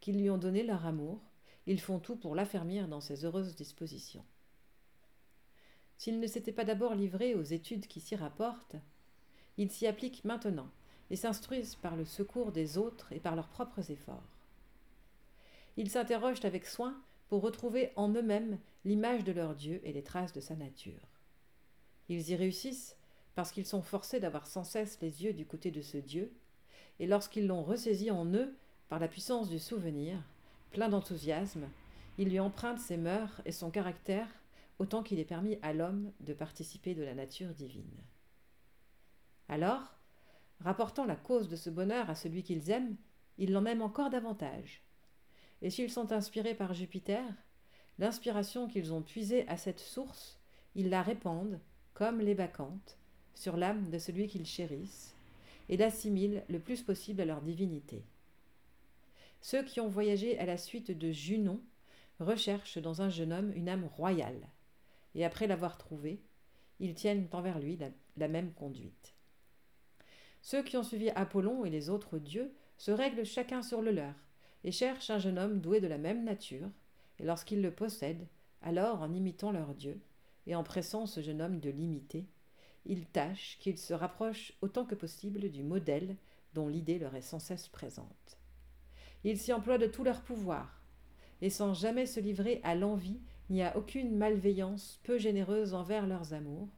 qu'ils 0.00 0.20
lui 0.20 0.30
ont 0.30 0.38
donné 0.38 0.62
leur 0.62 0.86
amour, 0.86 1.20
ils 1.66 1.80
font 1.80 1.98
tout 1.98 2.16
pour 2.16 2.34
l'affermir 2.34 2.88
dans 2.88 3.00
ses 3.00 3.24
heureuses 3.24 3.54
dispositions. 3.54 4.24
S'ils 5.98 6.20
ne 6.20 6.26
s'étaient 6.26 6.52
pas 6.52 6.64
d'abord 6.64 6.94
livrés 6.94 7.34
aux 7.34 7.42
études 7.42 7.86
qui 7.86 8.00
s'y 8.00 8.16
rapportent, 8.16 8.76
ils 9.58 9.70
s'y 9.70 9.86
appliquent 9.86 10.24
maintenant 10.24 10.70
et 11.10 11.16
s'instruisent 11.16 11.74
par 11.74 11.96
le 11.96 12.04
secours 12.04 12.52
des 12.52 12.78
autres 12.78 13.12
et 13.12 13.20
par 13.20 13.36
leurs 13.36 13.48
propres 13.48 13.90
efforts. 13.90 14.28
Ils 15.76 15.90
s'interrogent 15.90 16.44
avec 16.44 16.66
soin 16.66 17.00
pour 17.28 17.42
retrouver 17.42 17.92
en 17.96 18.08
eux-mêmes 18.08 18.58
l'image 18.84 19.24
de 19.24 19.32
leur 19.32 19.54
Dieu 19.54 19.80
et 19.84 19.92
les 19.92 20.02
traces 20.02 20.32
de 20.32 20.40
sa 20.40 20.56
nature. 20.56 21.08
Ils 22.08 22.30
y 22.30 22.34
réussissent 22.34 22.96
parce 23.34 23.52
qu'ils 23.52 23.66
sont 23.66 23.82
forcés 23.82 24.20
d'avoir 24.20 24.46
sans 24.46 24.64
cesse 24.64 24.98
les 25.00 25.24
yeux 25.24 25.32
du 25.32 25.46
côté 25.46 25.70
de 25.70 25.82
ce 25.82 25.96
Dieu 25.96 26.32
et 27.00 27.06
lorsqu'ils 27.06 27.46
l'ont 27.46 27.64
ressaisi 27.64 28.10
en 28.10 28.26
eux 28.26 28.54
par 28.88 29.00
la 29.00 29.08
puissance 29.08 29.48
du 29.48 29.58
souvenir, 29.58 30.22
plein 30.70 30.90
d'enthousiasme, 30.90 31.66
ils 32.18 32.28
lui 32.28 32.38
empruntent 32.38 32.78
ses 32.78 32.98
mœurs 32.98 33.40
et 33.46 33.52
son 33.52 33.70
caractère 33.70 34.28
autant 34.78 35.02
qu'il 35.02 35.18
est 35.18 35.24
permis 35.24 35.58
à 35.62 35.72
l'homme 35.72 36.12
de 36.20 36.34
participer 36.34 36.94
de 36.94 37.02
la 37.02 37.14
nature 37.14 37.54
divine. 37.54 38.04
Alors, 39.48 39.96
rapportant 40.60 41.06
la 41.06 41.16
cause 41.16 41.48
de 41.48 41.56
ce 41.56 41.70
bonheur 41.70 42.10
à 42.10 42.14
celui 42.14 42.42
qu'ils 42.42 42.70
aiment, 42.70 42.96
ils 43.38 43.52
l'en 43.52 43.64
aiment 43.64 43.82
encore 43.82 44.10
davantage. 44.10 44.82
Et 45.62 45.70
s'ils 45.70 45.90
sont 45.90 46.12
inspirés 46.12 46.54
par 46.54 46.74
Jupiter, 46.74 47.24
l'inspiration 47.98 48.68
qu'ils 48.68 48.92
ont 48.92 49.02
puisée 49.02 49.48
à 49.48 49.56
cette 49.56 49.80
source, 49.80 50.38
ils 50.74 50.90
la 50.90 51.02
répandent, 51.02 51.60
comme 51.94 52.20
les 52.20 52.34
bacchantes, 52.34 52.98
sur 53.34 53.56
l'âme 53.56 53.88
de 53.88 53.98
celui 53.98 54.26
qu'ils 54.26 54.46
chérissent, 54.46 55.16
et 55.70 55.76
l'assimilent 55.76 56.42
le 56.48 56.58
plus 56.58 56.82
possible 56.82 57.20
à 57.20 57.24
leur 57.24 57.40
divinité. 57.40 58.04
Ceux 59.40 59.62
qui 59.62 59.80
ont 59.80 59.88
voyagé 59.88 60.36
à 60.38 60.44
la 60.44 60.58
suite 60.58 60.90
de 60.90 61.12
Junon 61.12 61.60
recherchent 62.18 62.78
dans 62.78 63.00
un 63.02 63.08
jeune 63.08 63.32
homme 63.32 63.52
une 63.54 63.68
âme 63.68 63.84
royale, 63.84 64.48
et 65.14 65.24
après 65.24 65.46
l'avoir 65.46 65.78
trouvée, 65.78 66.20
ils 66.80 66.94
tiennent 66.94 67.28
envers 67.32 67.60
lui 67.60 67.76
la, 67.76 67.88
la, 68.16 68.26
même 68.26 68.52
conduite. 68.52 69.14
Ceux 70.42 70.62
qui 70.62 70.76
ont 70.76 70.82
suivi 70.82 71.10
Apollon 71.10 71.64
et 71.64 71.70
les 71.70 71.88
autres 71.88 72.18
dieux 72.18 72.52
se 72.76 72.90
règlent 72.90 73.24
chacun 73.24 73.62
sur 73.62 73.80
le 73.80 73.92
leur, 73.92 74.14
et 74.64 74.72
cherchent 74.72 75.10
un 75.10 75.18
jeune 75.20 75.38
homme 75.38 75.60
doué 75.60 75.80
de 75.80 75.86
la 75.86 75.98
même 75.98 76.24
nature, 76.24 76.68
et 77.20 77.24
lorsqu'ils 77.24 77.62
le 77.62 77.70
possèdent, 77.70 78.26
alors 78.60 79.02
en 79.02 79.12
imitant 79.12 79.52
leur 79.52 79.74
dieu, 79.74 80.00
et 80.48 80.56
en 80.56 80.64
pressant 80.64 81.06
ce 81.06 81.20
jeune 81.20 81.40
homme 81.40 81.60
de 81.60 81.70
l'imiter, 81.70 82.26
ils 82.86 83.06
tâchent 83.06 83.58
qu'il 83.60 83.78
se 83.78 83.94
rapproche 83.94 84.52
autant 84.62 84.84
que 84.84 84.94
possible 84.94 85.50
du 85.50 85.62
modèle 85.62 86.16
dont 86.54 86.68
l'idée 86.68 86.98
leur 86.98 87.14
est 87.14 87.20
sans 87.20 87.38
cesse 87.38 87.68
présente. 87.68 88.38
Ils 89.24 89.38
s'y 89.38 89.52
emploient 89.52 89.78
de 89.78 89.86
tout 89.86 90.04
leur 90.04 90.22
pouvoir, 90.22 90.82
et 91.42 91.50
sans 91.50 91.74
jamais 91.74 92.06
se 92.06 92.20
livrer 92.20 92.60
à 92.64 92.74
l'envie 92.74 93.20
ni 93.50 93.62
à 93.62 93.76
aucune 93.76 94.16
malveillance 94.16 95.00
peu 95.02 95.18
généreuse 95.18 95.74
envers 95.74 96.06
leurs 96.06 96.32
amours, 96.32 96.68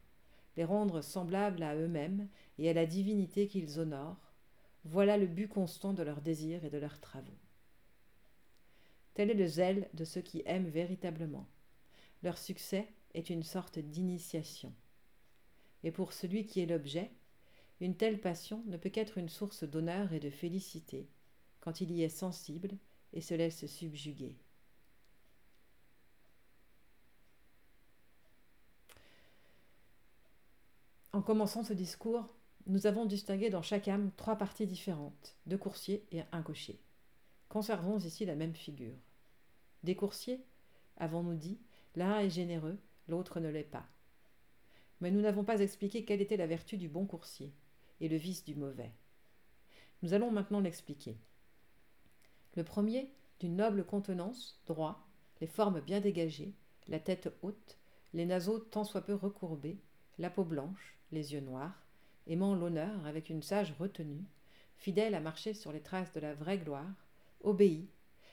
les 0.56 0.64
rendre 0.64 1.00
semblables 1.00 1.62
à 1.62 1.76
eux-mêmes 1.76 2.28
et 2.58 2.68
à 2.68 2.72
la 2.72 2.86
divinité 2.86 3.46
qu'ils 3.46 3.78
honorent, 3.78 4.32
voilà 4.84 5.16
le 5.16 5.26
but 5.26 5.48
constant 5.48 5.92
de 5.92 6.02
leurs 6.02 6.20
désirs 6.20 6.64
et 6.64 6.70
de 6.70 6.78
leurs 6.78 7.00
travaux. 7.00 7.38
Tel 9.14 9.30
est 9.30 9.34
le 9.34 9.46
zèle 9.46 9.88
de 9.94 10.04
ceux 10.04 10.22
qui 10.22 10.42
aiment 10.46 10.68
véritablement. 10.68 11.46
Leur 12.22 12.38
succès 12.38 12.88
est 13.14 13.30
une 13.30 13.42
sorte 13.42 13.78
d'initiation 13.78 14.72
et 15.84 15.90
pour 15.90 16.12
celui 16.12 16.46
qui 16.46 16.60
est 16.60 16.66
l'objet, 16.66 17.10
une 17.80 17.96
telle 17.96 18.20
passion 18.20 18.62
ne 18.66 18.76
peut 18.76 18.90
qu'être 18.90 19.18
une 19.18 19.28
source 19.28 19.64
d'honneur 19.64 20.12
et 20.12 20.20
de 20.20 20.30
félicité, 20.30 21.08
quand 21.60 21.80
il 21.80 21.90
y 21.90 22.02
est 22.02 22.08
sensible 22.08 22.70
et 23.12 23.20
se 23.20 23.34
laisse 23.34 23.66
subjuguer. 23.66 24.36
En 31.12 31.20
commençant 31.20 31.62
ce 31.62 31.72
discours, 31.72 32.26
nous 32.66 32.86
avons 32.86 33.04
distingué 33.04 33.50
dans 33.50 33.62
chaque 33.62 33.88
âme 33.88 34.12
trois 34.16 34.36
parties 34.36 34.66
différentes, 34.66 35.36
deux 35.46 35.58
coursiers 35.58 36.06
et 36.10 36.22
un 36.30 36.42
cocher. 36.42 36.80
Conservons 37.48 37.98
ici 37.98 38.24
la 38.24 38.36
même 38.36 38.54
figure. 38.54 38.96
Des 39.82 39.96
coursiers, 39.96 40.42
avons-nous 40.96 41.34
dit, 41.34 41.58
l'un 41.96 42.20
est 42.20 42.30
généreux, 42.30 42.78
l'autre 43.08 43.40
ne 43.40 43.48
l'est 43.48 43.64
pas 43.64 43.91
mais 45.02 45.10
nous 45.10 45.20
n'avons 45.20 45.42
pas 45.42 45.60
expliqué 45.60 46.04
quelle 46.04 46.20
était 46.20 46.36
la 46.36 46.46
vertu 46.46 46.76
du 46.76 46.88
bon 46.88 47.06
coursier 47.06 47.52
et 48.00 48.08
le 48.08 48.16
vice 48.16 48.44
du 48.44 48.54
mauvais. 48.54 48.92
Nous 50.02 50.14
allons 50.14 50.30
maintenant 50.30 50.60
l'expliquer. 50.60 51.18
Le 52.54 52.62
premier, 52.62 53.12
d'une 53.40 53.56
noble 53.56 53.84
contenance, 53.84 54.62
droit, 54.64 55.04
les 55.40 55.48
formes 55.48 55.80
bien 55.80 55.98
dégagées, 55.98 56.54
la 56.86 57.00
tête 57.00 57.34
haute, 57.42 57.78
les 58.14 58.26
naseaux 58.26 58.60
tant 58.60 58.84
soit 58.84 59.00
peu 59.00 59.14
recourbés, 59.14 59.80
la 60.18 60.30
peau 60.30 60.44
blanche, 60.44 60.96
les 61.10 61.32
yeux 61.32 61.40
noirs, 61.40 61.84
aimant 62.28 62.54
l'honneur 62.54 63.04
avec 63.04 63.28
une 63.28 63.42
sage 63.42 63.74
retenue, 63.80 64.24
fidèle 64.76 65.16
à 65.16 65.20
marcher 65.20 65.52
sur 65.52 65.72
les 65.72 65.82
traces 65.82 66.12
de 66.12 66.20
la 66.20 66.32
vraie 66.32 66.58
gloire, 66.58 67.08
obéit, 67.42 67.90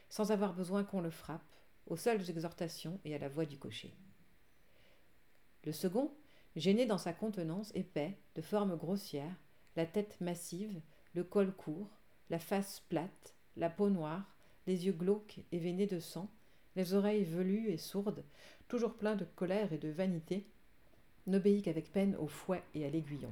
sans 0.08 0.32
avoir 0.32 0.54
besoin 0.54 0.84
qu'on 0.84 1.02
le 1.02 1.10
frappe, 1.10 1.42
aux 1.88 1.98
seules 1.98 2.30
exhortations 2.30 3.00
et 3.06 3.16
à 3.16 3.18
la 3.18 3.30
voix 3.30 3.46
du 3.48 3.58
cocher. 3.58 3.96
Le 5.64 5.72
second, 5.72 6.14
gêné 6.60 6.86
dans 6.86 6.98
sa 6.98 7.14
contenance, 7.14 7.72
épais, 7.74 8.18
de 8.36 8.42
forme 8.42 8.76
grossière, 8.76 9.34
la 9.78 9.86
tête 9.86 10.20
massive, 10.20 10.82
le 11.14 11.24
col 11.24 11.54
court, 11.54 11.90
la 12.30 12.38
face 12.38 12.82
plate, 12.90 13.34
la 13.56 13.70
peau 13.70 13.90
noire, 13.90 14.36
les 14.68 14.86
yeux 14.86 14.94
glauques 14.94 15.40
et 15.54 15.58
veinés 15.58 15.88
de 15.88 16.02
sang, 16.02 16.30
les 16.76 16.94
oreilles 16.94 17.24
velues 17.24 17.70
et 17.70 17.78
sourdes, 17.78 18.26
toujours 18.68 18.96
plein 18.96 19.16
de 19.16 19.24
colère 19.24 19.72
et 19.72 19.78
de 19.78 19.88
vanité, 19.88 20.46
n'obéit 21.28 21.64
qu'avec 21.64 21.94
peine 21.94 22.16
au 22.18 22.28
fouet 22.28 22.64
et 22.74 22.86
à 22.86 22.90
l'aiguillon. 22.90 23.32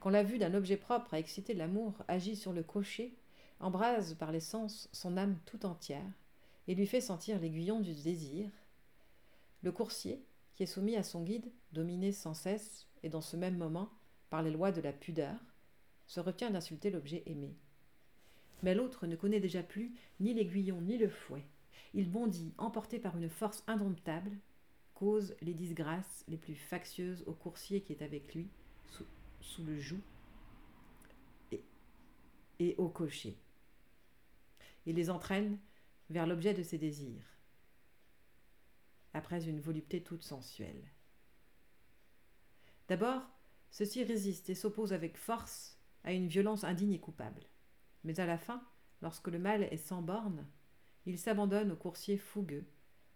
Quand 0.00 0.10
la 0.10 0.22
vue 0.22 0.38
d'un 0.38 0.54
objet 0.54 0.78
propre 0.78 1.12
à 1.12 1.18
exciter 1.18 1.52
l'amour 1.52 1.92
agit 2.08 2.36
sur 2.36 2.54
le 2.54 2.62
cocher, 2.62 3.14
embrase 3.60 4.14
par 4.14 4.32
les 4.32 4.40
sens 4.40 4.88
son 4.92 5.18
âme 5.18 5.38
tout 5.44 5.66
entière 5.66 6.12
et 6.66 6.74
lui 6.74 6.86
fait 6.86 7.02
sentir 7.02 7.38
l'aiguillon 7.38 7.80
du 7.80 7.92
désir, 7.92 8.48
le 9.62 9.72
coursier, 9.72 10.24
qui 10.54 10.62
est 10.62 10.66
soumis 10.66 10.96
à 10.96 11.02
son 11.02 11.22
guide, 11.22 11.52
dominé 11.72 12.12
sans 12.12 12.34
cesse 12.34 12.86
et 13.02 13.08
dans 13.08 13.20
ce 13.20 13.36
même 13.36 13.56
moment 13.56 13.90
par 14.30 14.42
les 14.42 14.50
lois 14.50 14.72
de 14.72 14.80
la 14.80 14.92
pudeur, 14.92 15.38
se 16.06 16.20
retient 16.20 16.50
d'insulter 16.50 16.90
l'objet 16.90 17.22
aimé. 17.26 17.56
Mais 18.62 18.74
l'autre 18.74 19.06
ne 19.06 19.16
connaît 19.16 19.40
déjà 19.40 19.62
plus 19.62 19.94
ni 20.20 20.34
l'aiguillon 20.34 20.80
ni 20.80 20.98
le 20.98 21.08
fouet. 21.08 21.44
Il 21.94 22.10
bondit, 22.10 22.52
emporté 22.58 22.98
par 22.98 23.16
une 23.16 23.28
force 23.28 23.62
indomptable, 23.66 24.36
cause 24.94 25.36
les 25.40 25.54
disgrâces 25.54 26.24
les 26.28 26.36
plus 26.36 26.56
factieuses 26.56 27.22
au 27.26 27.32
coursier 27.32 27.82
qui 27.82 27.92
est 27.92 28.02
avec 28.02 28.34
lui, 28.34 28.48
sous, 29.40 29.64
le 29.64 29.78
joug, 29.78 30.00
et, 31.52 31.62
et 32.58 32.74
au 32.78 32.88
cocher. 32.88 33.36
Il 34.86 34.96
les 34.96 35.10
entraîne 35.10 35.58
vers 36.10 36.26
l'objet 36.26 36.54
de 36.54 36.62
ses 36.62 36.78
désirs, 36.78 37.38
après 39.14 39.48
une 39.48 39.60
volupté 39.60 40.02
toute 40.02 40.24
sensuelle. 40.24 40.82
D'abord, 42.88 43.22
ceux-ci 43.70 44.02
résistent 44.02 44.50
et 44.50 44.54
s'opposent 44.54 44.92
avec 44.92 45.16
force 45.16 45.78
à 46.04 46.12
une 46.12 46.28
violence 46.28 46.64
indigne 46.64 46.94
et 46.94 47.00
coupable. 47.00 47.42
Mais 48.04 48.18
à 48.20 48.26
la 48.26 48.38
fin, 48.38 48.62
lorsque 49.02 49.28
le 49.28 49.38
mal 49.38 49.64
est 49.64 49.76
sans 49.76 50.02
borne, 50.02 50.46
il 51.06 51.18
s'abandonne 51.18 51.72
au 51.72 51.76
coursier 51.76 52.16
fougueux, 52.16 52.64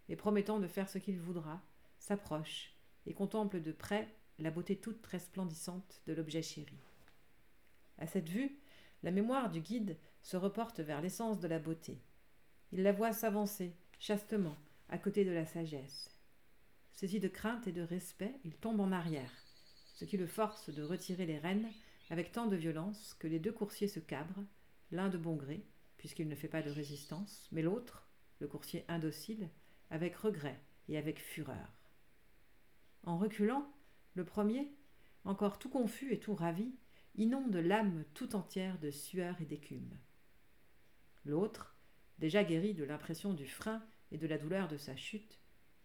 et 0.08 0.16
promettant 0.16 0.58
de 0.58 0.66
faire 0.66 0.88
ce 0.88 0.98
qu'il 0.98 1.18
voudra, 1.18 1.62
s'approche 1.98 2.74
et 3.06 3.14
contemple 3.14 3.60
de 3.60 3.72
près 3.72 4.08
la 4.38 4.50
beauté 4.50 4.76
toute 4.76 5.06
resplendissante 5.06 6.02
de 6.06 6.12
l'objet 6.12 6.42
chéri. 6.42 6.78
À 7.98 8.06
cette 8.06 8.28
vue, 8.28 8.58
la 9.02 9.10
mémoire 9.10 9.50
du 9.50 9.60
guide 9.60 9.96
se 10.22 10.36
reporte 10.36 10.80
vers 10.80 11.00
l'essence 11.00 11.40
de 11.40 11.48
la 11.48 11.58
beauté. 11.58 12.00
Il 12.72 12.82
la 12.82 12.92
voit 12.92 13.12
s'avancer, 13.12 13.74
chastement, 13.98 14.56
à 14.88 14.98
côté 14.98 15.24
de 15.24 15.30
la 15.30 15.46
sagesse. 15.46 16.10
Saisi 16.92 17.20
de 17.20 17.28
crainte 17.28 17.66
et 17.66 17.72
de 17.72 17.82
respect, 17.82 18.34
il 18.44 18.54
tombe 18.56 18.80
en 18.80 18.92
arrière, 18.92 19.32
ce 19.92 20.04
qui 20.04 20.16
le 20.16 20.26
force 20.26 20.70
de 20.70 20.82
retirer 20.82 21.26
les 21.26 21.38
rênes 21.38 21.70
avec 22.10 22.32
tant 22.32 22.46
de 22.46 22.56
violence 22.56 23.14
que 23.18 23.26
les 23.26 23.38
deux 23.38 23.52
coursiers 23.52 23.88
se 23.88 24.00
cabrent, 24.00 24.44
l'un 24.90 25.08
de 25.08 25.18
bon 25.18 25.36
gré, 25.36 25.64
puisqu'il 25.96 26.28
ne 26.28 26.34
fait 26.34 26.48
pas 26.48 26.62
de 26.62 26.70
résistance, 26.70 27.48
mais 27.52 27.62
l'autre, 27.62 28.08
le 28.40 28.48
coursier 28.48 28.84
indocile, 28.88 29.48
avec 29.90 30.16
regret 30.16 30.60
et 30.88 30.98
avec 30.98 31.20
fureur. 31.20 31.72
En 33.04 33.18
reculant, 33.18 33.66
le 34.14 34.24
premier, 34.24 34.70
encore 35.24 35.58
tout 35.58 35.70
confus 35.70 36.12
et 36.12 36.20
tout 36.20 36.34
ravi, 36.34 36.74
inonde 37.14 37.56
l'âme 37.56 38.04
tout 38.14 38.34
entière 38.34 38.78
de 38.78 38.90
sueur 38.90 39.40
et 39.40 39.44
d'écume. 39.44 39.96
L'autre, 41.24 41.76
déjà 42.18 42.44
guéri 42.44 42.74
de 42.74 42.84
l'impression 42.84 43.32
du 43.32 43.46
frein 43.46 43.82
et 44.10 44.18
de 44.18 44.26
la 44.26 44.38
douleur 44.38 44.68
de 44.68 44.76
sa 44.76 44.96
chute, 44.96 45.38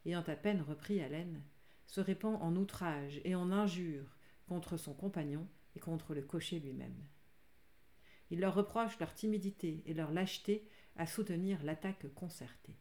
ayant 0.06 0.24
à 0.28 0.36
peine 0.36 0.62
repris 0.62 1.02
haleine, 1.02 1.42
se 1.88 2.02
répand 2.02 2.38
en 2.42 2.56
outrages 2.56 3.20
et 3.24 3.34
en 3.34 3.52
injures 3.52 4.18
contre 4.48 4.78
son 4.78 4.94
compagnon 4.94 5.48
et 5.76 5.80
contre 5.80 6.14
le 6.14 6.22
cocher 6.22 6.60
lui-même. 6.60 7.08
Il 8.30 8.40
leur 8.40 8.54
reproche 8.54 9.00
leur 9.00 9.14
timidité 9.14 9.84
et 9.86 9.94
leur 9.94 10.12
lâcheté 10.12 10.68
à 10.98 11.08
soutenir 11.08 11.64
l'attaque 11.64 12.14
concertée. 12.14 12.76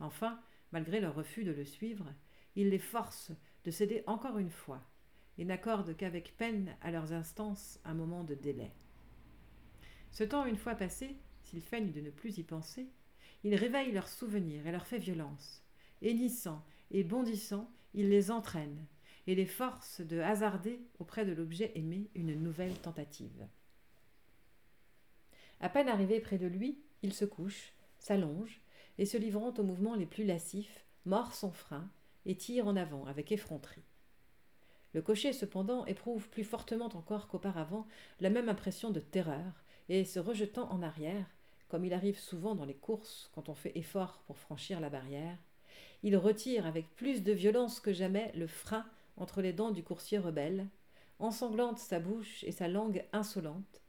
Enfin, 0.00 0.40
malgré 0.72 1.00
leur 1.00 1.14
refus 1.14 1.44
de 1.44 1.52
le 1.52 1.64
suivre, 1.64 2.12
il 2.56 2.70
les 2.70 2.78
force 2.78 3.32
de 3.64 3.70
céder 3.70 4.02
encore 4.06 4.38
une 4.38 4.50
fois 4.50 4.82
et 5.36 5.44
n'accorde 5.44 5.96
qu'avec 5.96 6.36
peine 6.36 6.76
à 6.80 6.90
leurs 6.90 7.12
instances 7.12 7.80
un 7.84 7.94
moment 7.94 8.24
de 8.24 8.34
délai. 8.34 8.72
Ce 10.10 10.24
temps 10.24 10.46
une 10.46 10.56
fois 10.56 10.74
passé, 10.74 11.16
s'ils 11.42 11.62
feignent 11.62 11.90
de 11.90 12.00
ne 12.00 12.10
plus 12.10 12.38
y 12.38 12.44
penser, 12.44 12.88
il 13.42 13.54
réveille 13.54 13.92
leurs 13.92 14.08
souvenirs 14.08 14.66
et 14.66 14.72
leur 14.72 14.86
fait 14.86 14.98
violence. 14.98 15.62
Hennissant 16.02 16.64
et 16.90 17.02
bondissant, 17.02 17.70
il 17.94 18.08
les 18.10 18.30
entraîne 18.30 18.86
et 19.26 19.34
les 19.34 19.46
force 19.46 20.00
de 20.00 20.20
hasarder 20.20 20.80
auprès 20.98 21.24
de 21.24 21.32
l'objet 21.32 21.72
aimé 21.76 22.10
une 22.14 22.34
nouvelle 22.34 22.78
tentative. 22.78 23.46
À 25.60 25.68
peine 25.68 25.88
arrivé 25.88 26.20
près 26.20 26.36
de 26.36 26.46
lui, 26.46 26.78
il 27.02 27.14
se 27.14 27.24
couche, 27.24 27.72
s'allonge, 27.98 28.60
et 28.98 29.06
se 29.06 29.16
livrant 29.16 29.54
aux 29.56 29.62
mouvements 29.62 29.94
les 29.94 30.06
plus 30.06 30.24
lascifs, 30.24 30.84
mord 31.06 31.34
son 31.34 31.52
frein 31.52 31.88
et 32.26 32.36
tire 32.36 32.66
en 32.66 32.76
avant 32.76 33.06
avec 33.06 33.32
effronterie. 33.32 33.84
Le 34.92 35.02
cocher, 35.02 35.32
cependant, 35.32 35.84
éprouve 35.86 36.28
plus 36.28 36.44
fortement 36.44 36.86
encore 36.86 37.28
qu'auparavant 37.28 37.86
la 38.20 38.30
même 38.30 38.48
impression 38.48 38.90
de 38.90 39.00
terreur, 39.00 39.64
et 39.88 40.04
se 40.04 40.18
rejetant 40.18 40.70
en 40.70 40.82
arrière, 40.82 41.26
comme 41.68 41.84
il 41.84 41.92
arrive 41.92 42.18
souvent 42.18 42.54
dans 42.54 42.64
les 42.64 42.76
courses 42.76 43.30
quand 43.34 43.48
on 43.48 43.54
fait 43.54 43.76
effort 43.76 44.22
pour 44.26 44.38
franchir 44.38 44.80
la 44.80 44.90
barrière, 44.90 45.38
il 46.02 46.16
retire 46.16 46.66
avec 46.66 46.94
plus 46.96 47.22
de 47.22 47.32
violence 47.32 47.80
que 47.80 47.92
jamais 47.92 48.32
le 48.34 48.46
frein 48.46 48.84
entre 49.16 49.42
les 49.42 49.52
dents 49.52 49.70
du 49.70 49.82
coursier 49.82 50.18
rebelle, 50.18 50.66
ensanglante 51.18 51.78
sa 51.78 52.00
bouche 52.00 52.44
et 52.44 52.52
sa 52.52 52.68
langue 52.68 53.04
insolente, 53.12 53.80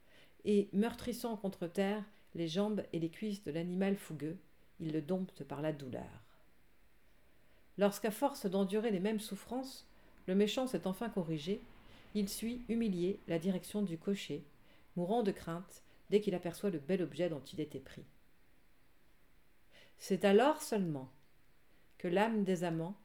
et, 0.46 0.70
meurtrissant 0.74 1.36
contre 1.36 1.68
terre 1.68 2.04
les 2.36 2.48
jambes 2.48 2.84
et 2.94 3.00
les 3.00 3.10
cuisses 3.10 3.44
de 3.44 3.52
l'animal 3.52 3.96
fougueux, 3.96 4.38
il 4.80 4.92
le 4.92 5.02
dompte 5.02 5.44
par 5.44 5.62
la 5.62 5.74
douleur. 5.74 6.24
Lorsqu'à 7.78 8.12
force 8.12 8.46
d'endurer 8.46 8.92
les 8.92 9.00
mêmes 9.00 9.20
souffrances, 9.20 9.88
le 10.28 10.36
méchant 10.36 10.68
s'est 10.68 10.88
enfin 10.88 11.10
corrigé, 11.10 11.62
il 12.14 12.30
suit, 12.30 12.64
humilié, 12.70 13.20
la 13.28 13.40
direction 13.40 13.82
du 13.82 13.98
cocher, 13.98 14.44
mourant 14.96 15.24
de 15.24 15.32
crainte 15.32 15.84
dès 16.10 16.22
qu'il 16.22 16.36
aperçoit 16.36 16.70
le 16.70 16.80
bel 16.80 17.02
objet 17.02 17.30
dont 17.30 17.42
il 17.54 17.60
était 17.60 17.80
pris. 17.80 18.06
C'est 19.98 20.24
alors 20.24 20.62
seulement 20.62 21.10
que 21.98 22.08
l'âme 22.08 22.44
des 22.44 22.64
amants 22.64 22.96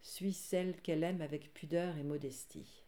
suit 0.00 0.32
celle 0.32 0.80
qu'elle 0.80 1.04
aime 1.04 1.20
avec 1.20 1.54
pudeur 1.54 1.96
et 1.96 2.02
modestie. 2.02 2.82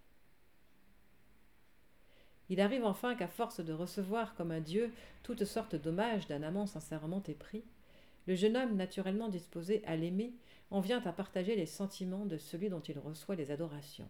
Il 2.51 2.61
arrive 2.61 2.85
enfin 2.85 3.15
qu'à 3.15 3.29
force 3.29 3.61
de 3.61 3.73
recevoir 3.73 4.35
comme 4.35 4.51
un 4.51 4.61
dieu 4.61 4.93
toutes 5.23 5.45
sortes 5.45 5.77
d'hommages 5.77 6.27
d'un 6.27 6.43
amant 6.43 6.67
sincèrement 6.67 7.23
épris, 7.27 7.65
le 8.27 8.35
jeune 8.35 8.57
homme 8.57 8.77
naturellement 8.77 9.29
disposé 9.29 9.83
à 9.87 9.97
l'aimer 9.97 10.35
en 10.71 10.81
vient 10.81 11.03
à 11.05 11.13
partager 11.13 11.57
les 11.57 11.67
sentiments 11.67 12.27
de 12.27 12.37
celui 12.37 12.69
dont 12.69 12.81
il 12.81 12.99
reçoit 12.99 13.37
les 13.37 13.51
adorations. 13.51 14.09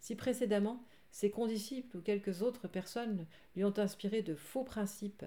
Si 0.00 0.14
précédemment 0.14 0.82
ses 1.10 1.30
condisciples 1.30 1.96
ou 1.96 2.00
quelques 2.02 2.42
autres 2.42 2.68
personnes 2.68 3.26
lui 3.56 3.64
ont 3.64 3.78
inspiré 3.78 4.22
de 4.22 4.34
faux 4.34 4.64
principes 4.64 5.24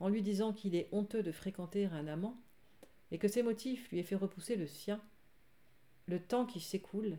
en 0.00 0.08
lui 0.08 0.22
disant 0.22 0.52
qu'il 0.52 0.74
est 0.74 0.88
honteux 0.92 1.22
de 1.22 1.32
fréquenter 1.32 1.86
un 1.86 2.06
amant, 2.06 2.38
et 3.14 3.18
que 3.18 3.28
ces 3.28 3.44
motifs 3.44 3.88
lui 3.92 4.00
aient 4.00 4.02
fait 4.02 4.16
repousser 4.16 4.56
le 4.56 4.66
sien, 4.66 5.00
le 6.08 6.18
temps 6.18 6.46
qui 6.46 6.58
s'écoule, 6.58 7.16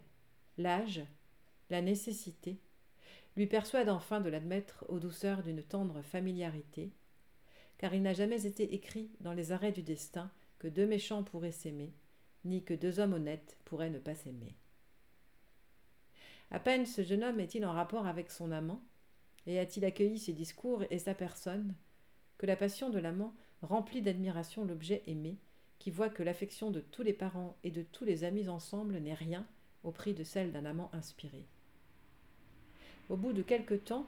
l'âge, 0.58 1.02
la 1.70 1.82
nécessité, 1.82 2.60
lui 3.38 3.48
persuade 3.48 3.88
enfin 3.88 4.20
de 4.20 4.30
l'admettre 4.30 4.84
aux 4.90 5.00
douceurs 5.00 5.42
d'une 5.42 5.64
tendre 5.64 6.02
familiarité, 6.02 6.92
car 7.78 7.94
il 7.94 8.02
n'a 8.02 8.12
jamais 8.12 8.46
été 8.46 8.74
écrit 8.74 9.10
dans 9.22 9.32
les 9.32 9.54
arrêts 9.54 9.72
du 9.72 9.84
destin 9.84 10.30
que 10.60 10.68
deux 10.68 10.86
méchants 10.86 11.24
pourraient 11.24 11.54
s'aimer, 11.54 11.94
ni 12.44 12.62
que 12.62 12.74
deux 12.74 13.00
hommes 13.00 13.14
honnêtes 13.14 13.58
pourraient 13.64 13.90
ne 13.90 13.98
pas 13.98 14.16
s'aimer. 14.16 14.54
À 16.52 16.60
peine 16.60 16.86
ce 16.86 17.04
jeune 17.04 17.24
homme 17.24 17.40
est-il 17.40 17.66
en 17.66 17.72
rapport 17.72 18.06
avec 18.06 18.32
son 18.32 18.52
amant, 18.52 18.84
et 19.48 19.60
a-t-il 19.60 19.86
accueilli 19.86 20.20
ses 20.20 20.34
discours 20.34 20.84
et 20.90 21.00
sa 21.00 21.16
personne, 21.16 21.74
que 22.38 22.46
la 22.46 22.58
passion 22.58 22.90
de 22.90 23.00
l'amant 23.00 23.34
remplit 23.62 24.02
d'admiration 24.02 24.66
l'objet 24.66 25.02
aimé, 25.08 25.40
voit 25.92 26.10
que 26.10 26.24
l'affection 26.24 26.72
de 26.72 26.80
tous 26.80 27.04
les 27.04 27.14
parents 27.14 27.58
et 27.64 27.72
de 27.72 27.84
tous 27.84 28.06
les 28.06 28.24
amis 28.24 28.50
ensemble 28.50 28.98
n'est 28.98 29.14
rien 29.14 29.46
au 29.84 29.92
prix 29.92 30.14
de 30.14 30.24
celle 30.24 30.52
d'un 30.52 30.66
amant 30.66 30.90
inspiré. 30.94 31.46
Au 33.10 33.18
bout 33.18 33.34
de 33.34 33.44
quelque 33.44 33.76
temps, 33.76 34.08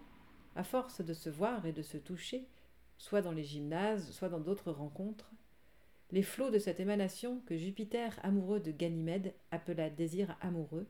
à 0.56 0.64
force 0.64 1.02
de 1.02 1.14
se 1.14 1.30
voir 1.30 1.66
et 1.66 1.72
de 1.72 1.84
se 1.84 1.98
toucher, 1.98 2.48
soit 2.98 3.22
dans 3.22 3.32
les 3.32 3.44
gymnases, 3.44 4.12
soit 4.12 4.30
dans 4.30 4.40
d'autres 4.40 4.72
rencontres, 4.72 5.32
les 6.12 6.24
flots 6.24 6.50
de 6.50 6.58
cette 6.58 6.80
émanation 6.80 7.42
que 7.46 7.58
Jupiter, 7.58 8.18
amoureux 8.24 8.60
de 8.60 8.72
Ganymède, 8.72 9.34
appela 9.52 9.90
désir 9.90 10.36
amoureux, 10.42 10.88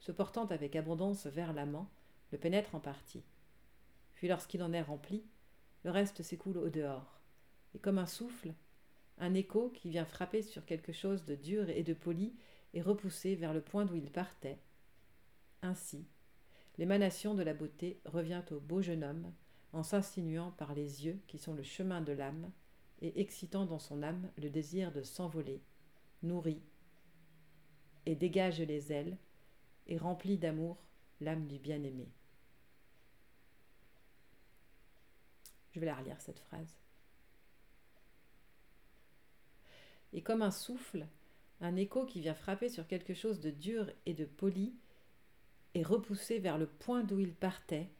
se 0.00 0.10
portant 0.10 0.46
avec 0.46 0.74
abondance 0.74 1.26
vers 1.26 1.52
l'amant, 1.52 1.88
le 2.32 2.38
pénètrent 2.38 2.74
en 2.74 2.80
partie. 2.80 3.22
Puis 4.14 4.26
lorsqu'il 4.26 4.62
en 4.62 4.72
est 4.72 4.82
rempli, 4.82 5.22
le 5.84 5.90
reste 5.90 6.22
s'écoule 6.22 6.58
au 6.58 6.70
dehors, 6.70 7.20
et 7.74 7.78
comme 7.78 7.98
un 7.98 8.06
souffle, 8.06 8.54
un 9.18 9.34
écho 9.34 9.70
qui 9.70 9.90
vient 9.90 10.04
frapper 10.04 10.42
sur 10.42 10.64
quelque 10.64 10.92
chose 10.92 11.24
de 11.24 11.34
dur 11.34 11.68
et 11.70 11.82
de 11.82 11.94
poli 11.94 12.34
est 12.74 12.82
repoussé 12.82 13.36
vers 13.36 13.54
le 13.54 13.60
point 13.60 13.84
d'où 13.84 13.94
il 13.94 14.10
partait. 14.10 14.58
Ainsi, 15.62 16.06
l'émanation 16.78 17.34
de 17.34 17.42
la 17.42 17.54
beauté 17.54 18.00
revient 18.04 18.42
au 18.50 18.60
beau 18.60 18.82
jeune 18.82 19.04
homme 19.04 19.32
en 19.72 19.82
s'insinuant 19.82 20.50
par 20.52 20.74
les 20.74 21.04
yeux 21.04 21.20
qui 21.26 21.38
sont 21.38 21.54
le 21.54 21.62
chemin 21.62 22.00
de 22.00 22.12
l'âme 22.12 22.50
et 23.00 23.20
excitant 23.20 23.66
dans 23.66 23.78
son 23.78 24.02
âme 24.02 24.30
le 24.36 24.50
désir 24.50 24.92
de 24.92 25.02
s'envoler, 25.02 25.62
nourrit 26.22 26.62
et 28.06 28.14
dégage 28.14 28.60
les 28.60 28.92
ailes 28.92 29.16
et 29.86 29.96
remplit 29.96 30.38
d'amour 30.38 30.78
l'âme 31.20 31.46
du 31.46 31.58
bien-aimé. 31.58 32.08
Je 35.72 35.80
vais 35.80 35.86
la 35.86 35.96
relire 35.96 36.20
cette 36.20 36.38
phrase. 36.38 36.83
Et 40.14 40.22
comme 40.22 40.42
un 40.42 40.50
souffle, 40.50 41.06
un 41.60 41.76
écho 41.76 42.06
qui 42.06 42.20
vient 42.20 42.34
frapper 42.34 42.68
sur 42.68 42.86
quelque 42.86 43.14
chose 43.14 43.40
de 43.40 43.50
dur 43.50 43.90
et 44.06 44.14
de 44.14 44.24
poli 44.24 44.74
est 45.74 45.82
repoussé 45.82 46.38
vers 46.38 46.56
le 46.56 46.66
point 46.66 47.02
d'où 47.02 47.18
il 47.18 47.34
partait. 47.34 47.90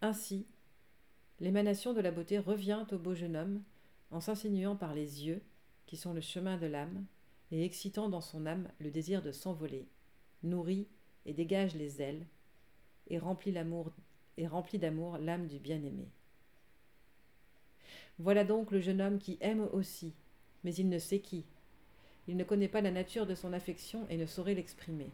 Ainsi, 0.00 0.46
l'émanation 1.40 1.92
de 1.92 2.00
la 2.00 2.12
beauté 2.12 2.38
revient 2.38 2.86
au 2.92 2.98
beau 2.98 3.14
jeune 3.14 3.36
homme 3.36 3.62
en 4.10 4.20
s'insinuant 4.20 4.76
par 4.76 4.94
les 4.94 5.26
yeux, 5.26 5.42
qui 5.86 5.96
sont 5.96 6.14
le 6.14 6.20
chemin 6.20 6.56
de 6.56 6.66
l'âme, 6.66 7.04
et 7.50 7.64
excitant 7.64 8.08
dans 8.08 8.20
son 8.20 8.46
âme 8.46 8.68
le 8.78 8.90
désir 8.90 9.22
de 9.22 9.32
s'envoler, 9.32 9.88
nourrit 10.42 10.86
et 11.26 11.34
dégage 11.34 11.74
les 11.74 12.00
ailes, 12.00 12.26
et 13.08 13.16
et 14.36 14.46
remplit 14.46 14.78
d'amour 14.78 15.18
l'âme 15.18 15.46
du 15.46 15.58
bien-aimé. 15.58 16.08
Voilà 18.18 18.44
donc 18.44 18.70
le 18.70 18.80
jeune 18.80 19.00
homme 19.00 19.18
qui 19.18 19.38
aime 19.40 19.68
aussi, 19.72 20.14
mais 20.62 20.74
il 20.74 20.88
ne 20.88 20.98
sait 20.98 21.20
qui. 21.20 21.44
Il 22.26 22.36
ne 22.36 22.44
connaît 22.44 22.68
pas 22.68 22.80
la 22.80 22.90
nature 22.90 23.26
de 23.26 23.34
son 23.34 23.52
affection 23.52 24.06
et 24.08 24.16
ne 24.16 24.26
saurait 24.26 24.54
l'exprimer. 24.54 25.10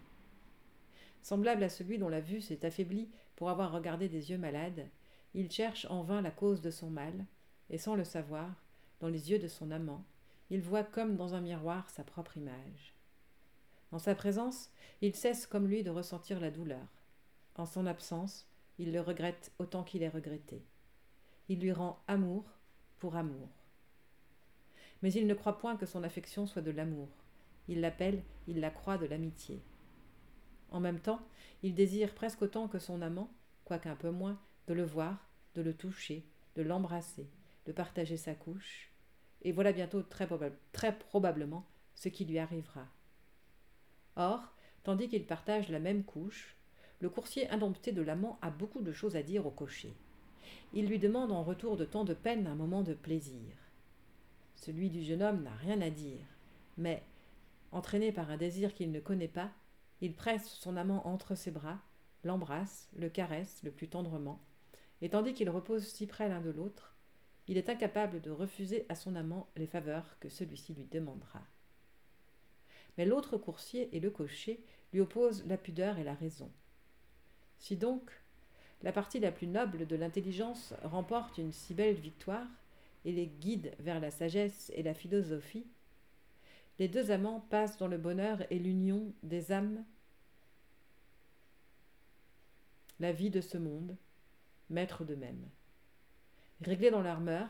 Semblable 1.22 1.62
à 1.62 1.68
celui 1.68 1.98
dont 1.98 2.08
la 2.08 2.20
vue 2.20 2.40
s'est 2.40 2.64
affaiblie 2.64 3.08
pour 3.36 3.50
avoir 3.50 3.72
regardé 3.72 4.08
des 4.08 4.30
yeux 4.30 4.38
malades, 4.38 4.86
il 5.34 5.50
cherche 5.50 5.86
en 5.90 6.02
vain 6.02 6.22
la 6.22 6.30
cause 6.30 6.60
de 6.60 6.70
son 6.70 6.90
mal, 6.90 7.26
et 7.68 7.78
sans 7.78 7.94
le 7.94 8.04
savoir, 8.04 8.50
dans 9.00 9.08
les 9.08 9.30
yeux 9.30 9.38
de 9.38 9.48
son 9.48 9.70
amant, 9.70 10.04
il 10.50 10.60
voit 10.60 10.82
comme 10.82 11.16
dans 11.16 11.34
un 11.34 11.40
miroir 11.40 11.88
sa 11.88 12.04
propre 12.04 12.36
image. 12.36 12.94
En 13.92 13.98
sa 13.98 14.14
présence, 14.14 14.70
il 15.00 15.14
cesse 15.14 15.46
comme 15.46 15.66
lui 15.66 15.82
de 15.82 15.90
ressentir 15.90 16.40
la 16.40 16.50
douleur. 16.50 16.86
En 17.56 17.66
son 17.66 17.86
absence, 17.86 18.46
il 18.78 18.92
le 18.92 19.00
regrette 19.00 19.52
autant 19.58 19.84
qu'il 19.84 20.02
est 20.02 20.08
regretté. 20.08 20.64
Il 21.48 21.60
lui 21.60 21.72
rend 21.72 22.02
amour 22.06 22.44
pour 23.00 23.16
amour. 23.16 23.48
Mais 25.02 25.12
il 25.12 25.26
ne 25.26 25.34
croit 25.34 25.58
point 25.58 25.76
que 25.76 25.86
son 25.86 26.04
affection 26.04 26.46
soit 26.46 26.62
de 26.62 26.70
l'amour. 26.70 27.08
Il 27.68 27.80
l'appelle, 27.80 28.22
il 28.46 28.60
la 28.60 28.70
croit 28.70 28.98
de 28.98 29.06
l'amitié. 29.06 29.60
En 30.70 30.78
même 30.78 31.00
temps, 31.00 31.20
il 31.62 31.74
désire 31.74 32.14
presque 32.14 32.42
autant 32.42 32.68
que 32.68 32.78
son 32.78 33.02
amant, 33.02 33.30
quoiqu'un 33.64 33.96
peu 33.96 34.10
moins, 34.10 34.38
de 34.68 34.74
le 34.74 34.84
voir, 34.84 35.26
de 35.54 35.62
le 35.62 35.74
toucher, 35.74 36.24
de 36.54 36.62
l'embrasser, 36.62 37.28
de 37.66 37.72
partager 37.72 38.16
sa 38.16 38.34
couche, 38.34 38.92
et 39.42 39.52
voilà 39.52 39.72
bientôt 39.72 40.02
très, 40.02 40.28
très 40.72 40.98
probablement 40.98 41.66
ce 41.94 42.08
qui 42.08 42.24
lui 42.24 42.38
arrivera. 42.38 42.86
Or, 44.16 44.54
tandis 44.84 45.08
qu'il 45.08 45.26
partage 45.26 45.68
la 45.70 45.78
même 45.78 46.04
couche, 46.04 46.56
le 47.00 47.08
coursier 47.08 47.48
indompté 47.50 47.92
de 47.92 48.02
l'amant 48.02 48.38
a 48.42 48.50
beaucoup 48.50 48.82
de 48.82 48.92
choses 48.92 49.16
à 49.16 49.22
dire 49.22 49.46
au 49.46 49.50
cocher. 49.50 49.94
Il 50.72 50.86
lui 50.86 50.98
demande 50.98 51.32
en 51.32 51.42
retour 51.42 51.76
de 51.76 51.84
tant 51.84 52.04
de 52.04 52.14
peine 52.14 52.46
un 52.46 52.54
moment 52.54 52.82
de 52.82 52.94
plaisir. 52.94 53.56
Celui 54.56 54.90
du 54.90 55.02
jeune 55.02 55.22
homme 55.22 55.42
n'a 55.42 55.54
rien 55.54 55.80
à 55.80 55.90
dire, 55.90 56.24
mais, 56.76 57.02
entraîné 57.72 58.12
par 58.12 58.30
un 58.30 58.36
désir 58.36 58.74
qu'il 58.74 58.92
ne 58.92 59.00
connaît 59.00 59.28
pas, 59.28 59.50
il 60.00 60.14
presse 60.14 60.48
son 60.48 60.76
amant 60.76 61.06
entre 61.06 61.34
ses 61.34 61.50
bras, 61.50 61.78
l'embrasse, 62.24 62.88
le 62.96 63.08
caresse 63.08 63.60
le 63.62 63.70
plus 63.70 63.88
tendrement, 63.88 64.40
et 65.02 65.08
tandis 65.08 65.34
qu'ils 65.34 65.50
reposent 65.50 65.86
si 65.86 66.06
près 66.06 66.28
l'un 66.28 66.40
de 66.40 66.50
l'autre, 66.50 66.94
il 67.48 67.56
est 67.56 67.68
incapable 67.68 68.20
de 68.20 68.30
refuser 68.30 68.86
à 68.88 68.94
son 68.94 69.16
amant 69.16 69.48
les 69.56 69.66
faveurs 69.66 70.16
que 70.20 70.28
celui-ci 70.28 70.74
lui 70.74 70.84
demandera. 70.84 71.42
Mais 72.96 73.06
l'autre 73.06 73.38
coursier 73.38 73.88
et 73.96 74.00
le 74.00 74.10
cocher 74.10 74.62
lui 74.92 75.00
opposent 75.00 75.44
la 75.46 75.56
pudeur 75.56 75.98
et 75.98 76.04
la 76.04 76.14
raison. 76.14 76.50
Si 77.58 77.76
donc 77.76 78.10
la 78.82 78.92
partie 78.92 79.20
la 79.20 79.32
plus 79.32 79.46
noble 79.46 79.86
de 79.86 79.96
l'intelligence 79.96 80.74
remporte 80.84 81.38
une 81.38 81.52
si 81.52 81.74
belle 81.74 81.96
victoire 81.96 82.46
et 83.04 83.12
les 83.12 83.26
guide 83.26 83.74
vers 83.78 84.00
la 84.00 84.10
sagesse 84.10 84.72
et 84.74 84.82
la 84.82 84.94
philosophie, 84.94 85.66
les 86.78 86.88
deux 86.88 87.10
amants 87.10 87.46
passent 87.50 87.78
dans 87.78 87.88
le 87.88 87.98
bonheur 87.98 88.38
et 88.50 88.58
l'union 88.58 89.12
des 89.22 89.52
âmes 89.52 89.84
la 93.00 93.12
vie 93.12 93.30
de 93.30 93.40
ce 93.40 93.56
monde, 93.56 93.96
maîtres 94.68 95.04
d'eux-mêmes. 95.04 95.48
Réglés 96.60 96.90
dans 96.90 97.02
leur 97.02 97.20
mœurs, 97.20 97.48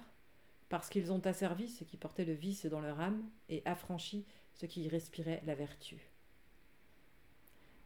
parce 0.68 0.88
qu'ils 0.88 1.10
ont 1.10 1.26
asservi 1.26 1.68
ce 1.68 1.82
qui 1.82 1.96
portait 1.96 2.24
le 2.24 2.32
vice 2.32 2.66
dans 2.66 2.80
leur 2.80 3.00
âme 3.00 3.28
et 3.48 3.60
affranchi 3.64 4.24
ce 4.54 4.66
qui 4.66 4.88
respirait 4.88 5.42
la 5.44 5.56
vertu. 5.56 6.09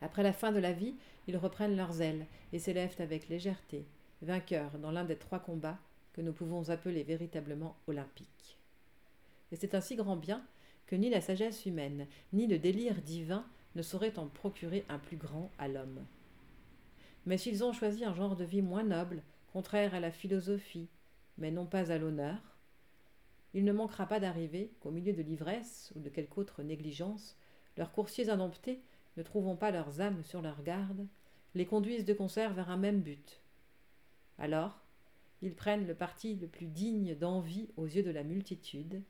Après 0.04 0.22
la 0.22 0.34
fin 0.34 0.52
de 0.52 0.58
la 0.58 0.74
vie, 0.74 0.94
ils 1.28 1.38
reprennent 1.38 1.76
leurs 1.76 2.02
ailes 2.02 2.26
et 2.52 2.58
s'élèvent 2.58 3.00
avec 3.00 3.30
légèreté, 3.30 3.86
vainqueurs 4.20 4.78
dans 4.78 4.90
l'un 4.90 5.04
des 5.04 5.16
trois 5.16 5.38
combats 5.38 5.78
que 6.12 6.20
nous 6.20 6.34
pouvons 6.34 6.68
appeler 6.68 7.02
véritablement 7.04 7.74
olympiques. 7.86 8.58
Et 9.50 9.56
c'est 9.56 9.74
un 9.74 9.80
si 9.80 9.96
grand 9.96 10.16
bien 10.16 10.44
que 10.86 10.94
ni 10.94 11.08
la 11.08 11.22
sagesse 11.22 11.64
humaine, 11.64 12.06
ni 12.34 12.46
le 12.46 12.58
délire 12.58 13.00
divin 13.00 13.46
ne 13.76 13.80
sauraient 13.80 14.18
en 14.18 14.26
procurer 14.26 14.84
un 14.90 14.98
plus 14.98 15.16
grand 15.16 15.50
à 15.58 15.68
l'homme. 15.68 16.04
Mais 17.24 17.38
s'ils 17.38 17.64
ont 17.64 17.72
choisi 17.72 18.04
un 18.04 18.12
genre 18.12 18.36
de 18.36 18.44
vie 18.44 18.60
moins 18.60 18.84
noble, 18.84 19.22
contraire 19.54 19.94
à 19.94 20.00
la 20.00 20.10
philosophie, 20.10 20.88
mais 21.38 21.50
non 21.50 21.64
pas 21.64 21.90
à 21.90 21.96
l'honneur, 21.96 22.36
il 23.54 23.64
ne 23.64 23.72
manquera 23.72 24.04
pas 24.04 24.20
d'arriver 24.20 24.70
qu'au 24.80 24.90
milieu 24.90 25.14
de 25.14 25.22
l'ivresse 25.22 25.94
ou 25.96 26.00
de 26.00 26.10
quelque 26.10 26.36
autre 26.36 26.62
négligence, 26.62 27.38
leurs 27.78 27.92
coursiers 27.92 28.28
indomptés, 28.28 28.82
ne 29.16 29.22
trouvant 29.22 29.56
pas 29.56 29.70
leurs 29.70 30.00
âmes 30.00 30.24
sur 30.24 30.42
leur 30.42 30.62
garde, 30.62 31.06
les 31.54 31.66
conduisent 31.66 32.04
de 32.04 32.14
concert 32.14 32.52
vers 32.52 32.70
un 32.70 32.76
même 32.76 33.00
but. 33.00 33.40
Alors, 34.38 34.80
ils 35.42 35.54
prennent 35.54 35.86
le 35.86 35.94
parti 35.94 36.34
le 36.34 36.48
plus 36.48 36.66
digne 36.66 37.14
d'envie 37.14 37.68
aux 37.76 37.86
yeux 37.86 38.02
de 38.02 38.10
la 38.10 38.24
multitude, 38.24 39.02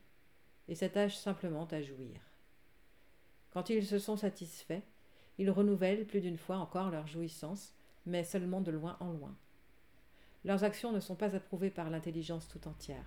et 0.67 0.75
s'attachent 0.75 1.17
simplement 1.17 1.65
à 1.65 1.81
jouir. 1.81 2.19
Quand 3.51 3.69
ils 3.69 3.85
se 3.85 3.99
sont 3.99 4.17
satisfaits, 4.17 4.81
ils 5.37 5.51
renouvellent 5.51 6.05
plus 6.05 6.21
d'une 6.21 6.37
fois 6.37 6.57
encore 6.57 6.89
leur 6.89 7.07
jouissance, 7.07 7.73
mais 8.05 8.23
seulement 8.23 8.61
de 8.61 8.71
loin 8.71 8.97
en 8.99 9.11
loin. 9.11 9.35
Leurs 10.43 10.63
actions 10.63 10.91
ne 10.91 10.99
sont 10.99 11.15
pas 11.15 11.35
approuvées 11.35 11.71
par 11.71 11.89
l'intelligence 11.89 12.47
tout 12.47 12.67
entière. 12.67 13.05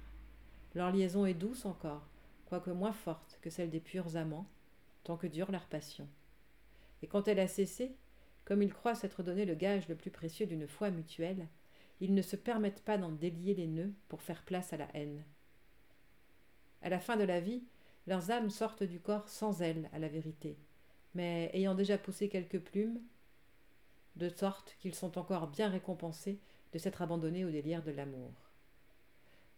Leur 0.74 0.90
liaison 0.90 1.26
est 1.26 1.34
douce 1.34 1.64
encore, 1.64 2.08
quoique 2.46 2.70
moins 2.70 2.92
forte 2.92 3.38
que 3.42 3.50
celle 3.50 3.70
des 3.70 3.80
purs 3.80 4.16
amants, 4.16 4.46
tant 5.04 5.16
que 5.16 5.26
dure 5.26 5.50
leur 5.50 5.66
passion. 5.66 6.08
Et 7.02 7.06
quand 7.06 7.28
elle 7.28 7.40
a 7.40 7.48
cessé, 7.48 7.96
comme 8.44 8.62
ils 8.62 8.72
croient 8.72 8.94
s'être 8.94 9.22
donné 9.22 9.44
le 9.44 9.54
gage 9.54 9.88
le 9.88 9.94
plus 9.94 10.10
précieux 10.10 10.46
d'une 10.46 10.66
foi 10.66 10.90
mutuelle, 10.90 11.48
ils 12.00 12.14
ne 12.14 12.22
se 12.22 12.36
permettent 12.36 12.82
pas 12.82 12.98
d'en 12.98 13.12
délier 13.12 13.54
les 13.54 13.66
nœuds 13.66 13.92
pour 14.08 14.22
faire 14.22 14.42
place 14.44 14.72
à 14.72 14.76
la 14.76 14.88
haine. 14.94 15.24
À 16.82 16.88
la 16.88 17.00
fin 17.00 17.16
de 17.16 17.24
la 17.24 17.40
vie, 17.40 17.64
leurs 18.06 18.30
âmes 18.30 18.50
sortent 18.50 18.84
du 18.84 19.00
corps 19.00 19.28
sans 19.28 19.62
ailes 19.62 19.90
à 19.92 19.98
la 19.98 20.08
vérité, 20.08 20.56
mais 21.14 21.50
ayant 21.52 21.74
déjà 21.74 21.98
poussé 21.98 22.28
quelques 22.28 22.60
plumes, 22.60 23.00
de 24.16 24.28
sorte 24.28 24.76
qu'ils 24.80 24.94
sont 24.94 25.18
encore 25.18 25.48
bien 25.48 25.68
récompensés 25.68 26.40
de 26.72 26.78
s'être 26.78 27.02
abandonnés 27.02 27.44
au 27.44 27.50
délire 27.50 27.82
de 27.82 27.90
l'amour. 27.90 28.32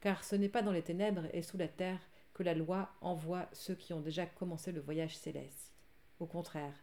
Car 0.01 0.25
ce 0.25 0.37
n'est 0.37 0.49
pas 0.49 0.63
dans 0.63 0.73
les 0.73 0.83
ténèbres 0.83 1.27
et 1.33 1.43
sous 1.43 1.57
la 1.57 1.69
terre 1.69 2.01
que 2.35 2.43
la 2.43 2.55
loi 2.55 2.91
envoie 3.01 3.49
ceux 3.53 3.75
qui 3.75 3.93
ont 3.93 4.01
déjà 4.01 4.27
commencé 4.27 4.73
le 4.73 4.81
voyage 4.81 5.17
céleste. 5.17 5.73
Au 6.21 6.27
contraire, 6.27 6.75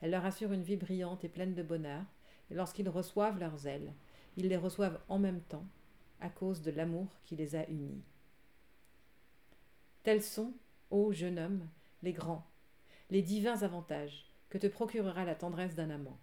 elle 0.00 0.10
leur 0.10 0.24
assure 0.24 0.52
une 0.52 0.62
vie 0.62 0.76
brillante 0.76 1.24
et 1.24 1.28
pleine 1.28 1.54
de 1.54 1.62
bonheur, 1.62 2.04
et 2.50 2.54
lorsqu'ils 2.54 2.88
reçoivent 2.88 3.38
leurs 3.38 3.66
ailes, 3.66 3.92
ils 4.36 4.48
les 4.48 4.56
reçoivent 4.56 5.00
en 5.08 5.18
même 5.18 5.40
temps, 5.40 5.66
à 6.20 6.28
cause 6.28 6.62
de 6.62 6.70
l'amour 6.70 7.08
qui 7.24 7.36
les 7.36 7.56
a 7.56 7.68
unis. 7.68 8.02
Tels 10.02 10.22
sont, 10.22 10.52
ô 10.90 11.12
jeune 11.12 11.38
homme, 11.38 11.68
les 12.02 12.12
grands, 12.12 12.46
les 13.10 13.22
divins 13.22 13.62
avantages 13.62 14.26
que 14.48 14.58
te 14.58 14.66
procurera 14.66 15.24
la 15.24 15.34
tendresse 15.34 15.74
d'un 15.74 15.90
amant. 15.90 16.18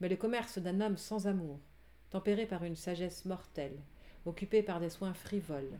Mais 0.00 0.08
le 0.08 0.16
commerce 0.16 0.58
d'un 0.58 0.80
homme 0.80 0.96
sans 0.96 1.26
amour, 1.26 1.60
tempéré 2.10 2.46
par 2.46 2.64
une 2.64 2.76
sagesse 2.76 3.24
mortelle, 3.24 3.80
occupé 4.26 4.62
par 4.62 4.80
des 4.80 4.90
soins 4.90 5.14
frivoles, 5.14 5.78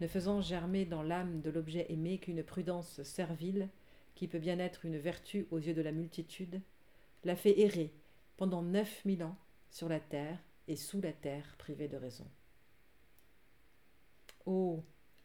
ne 0.00 0.06
faisant 0.06 0.40
germer 0.40 0.84
dans 0.84 1.02
l'âme 1.02 1.40
de 1.40 1.50
l'objet 1.50 1.86
aimé 1.90 2.18
qu'une 2.18 2.42
prudence 2.42 3.02
servile, 3.02 3.68
qui 4.16 4.26
peut 4.26 4.40
bien 4.40 4.58
être 4.58 4.84
une 4.84 4.98
vertu 4.98 5.46
aux 5.52 5.58
yeux 5.58 5.74
de 5.74 5.82
la 5.82 5.92
multitude, 5.92 6.60
l'a 7.22 7.36
fait 7.36 7.60
errer 7.60 7.92
pendant 8.36 8.62
neuf 8.62 9.04
mille 9.04 9.22
ans 9.22 9.36
sur 9.70 9.88
la 9.88 10.00
terre 10.00 10.38
et 10.66 10.74
sous 10.74 11.00
la 11.00 11.12
terre 11.12 11.54
privée 11.58 11.86
de 11.86 11.96
raison. 11.96 12.26
Ô 14.46 14.82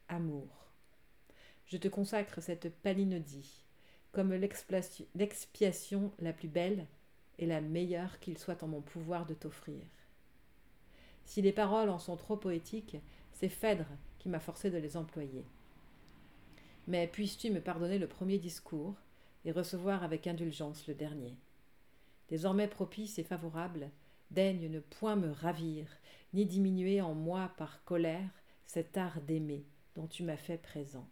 amour, 0.08 0.72
je 1.66 1.78
te 1.78 1.88
consacre 1.88 2.42
cette 2.42 2.70
palinodie 2.82 3.66
comme 4.12 4.34
l'expiation 4.34 6.12
la 6.20 6.34
plus 6.34 6.50
belle 6.50 6.86
et 7.40 7.46
la 7.46 7.62
meilleure 7.62 8.20
qu'il 8.20 8.38
soit 8.38 8.62
en 8.62 8.68
mon 8.68 8.82
pouvoir 8.82 9.26
de 9.26 9.34
t'offrir. 9.34 9.84
Si 11.24 11.42
les 11.42 11.54
paroles 11.54 11.90
en 11.90 11.98
sont 11.98 12.18
trop 12.18 12.36
poétiques, 12.36 12.98
c'est 13.32 13.48
Phèdre 13.48 13.88
qui 14.20 14.28
m'a 14.28 14.42
forcé 14.42 14.70
de 14.70 14.78
les 14.78 14.98
employer. 14.98 15.46
Mais 16.92 17.08
puisses-tu 17.08 17.52
me 17.52 17.62
pardonner 17.62 17.98
le 17.98 18.08
premier 18.08 18.38
discours 18.38 18.96
et 19.46 19.54
recevoir 19.54 20.04
avec 20.04 20.28
indulgence 20.28 20.88
le 20.88 20.94
dernier? 20.94 21.38
Désormais 22.28 22.68
propice 22.68 23.18
et 23.18 23.24
favorable, 23.24 23.90
daigne 24.30 24.68
ne 24.70 24.82
point 24.82 25.16
me 25.16 25.32
ravir, 25.32 25.88
ni 26.34 26.46
diminuer 26.46 27.00
en 27.00 27.14
moi 27.14 27.54
par 27.56 27.82
colère 27.86 28.30
cet 28.66 28.98
art 28.98 29.22
d'aimer 29.22 29.64
dont 29.96 30.06
tu 30.06 30.24
m'as 30.24 30.36
fait 30.36 30.58
présent. 30.58 31.08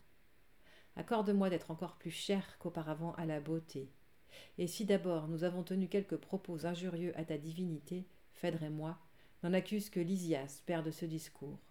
Accorde-moi 0.98 1.50
d'être 1.50 1.72
encore 1.72 1.96
plus 1.96 2.12
cher 2.12 2.58
qu'auparavant 2.60 3.14
à 3.14 3.26
la 3.26 3.40
beauté. 3.40 3.90
Et 4.58 4.68
si 4.68 4.84
d'abord 4.84 5.30
nous 5.30 5.46
avons 5.46 5.64
tenu 5.64 5.88
quelques 5.88 6.18
propos 6.18 6.66
injurieux 6.66 7.18
à 7.18 7.24
ta 7.24 7.38
divinité, 7.38 8.06
Phèdre 8.34 8.64
et 8.64 8.70
moi, 8.70 8.98
n'en 9.44 9.54
accuse 9.54 9.90
que 9.90 10.02
Lysias, 10.02 10.62
père 10.66 10.84
de 10.84 10.92
ce 10.92 11.06
discours. 11.06 11.62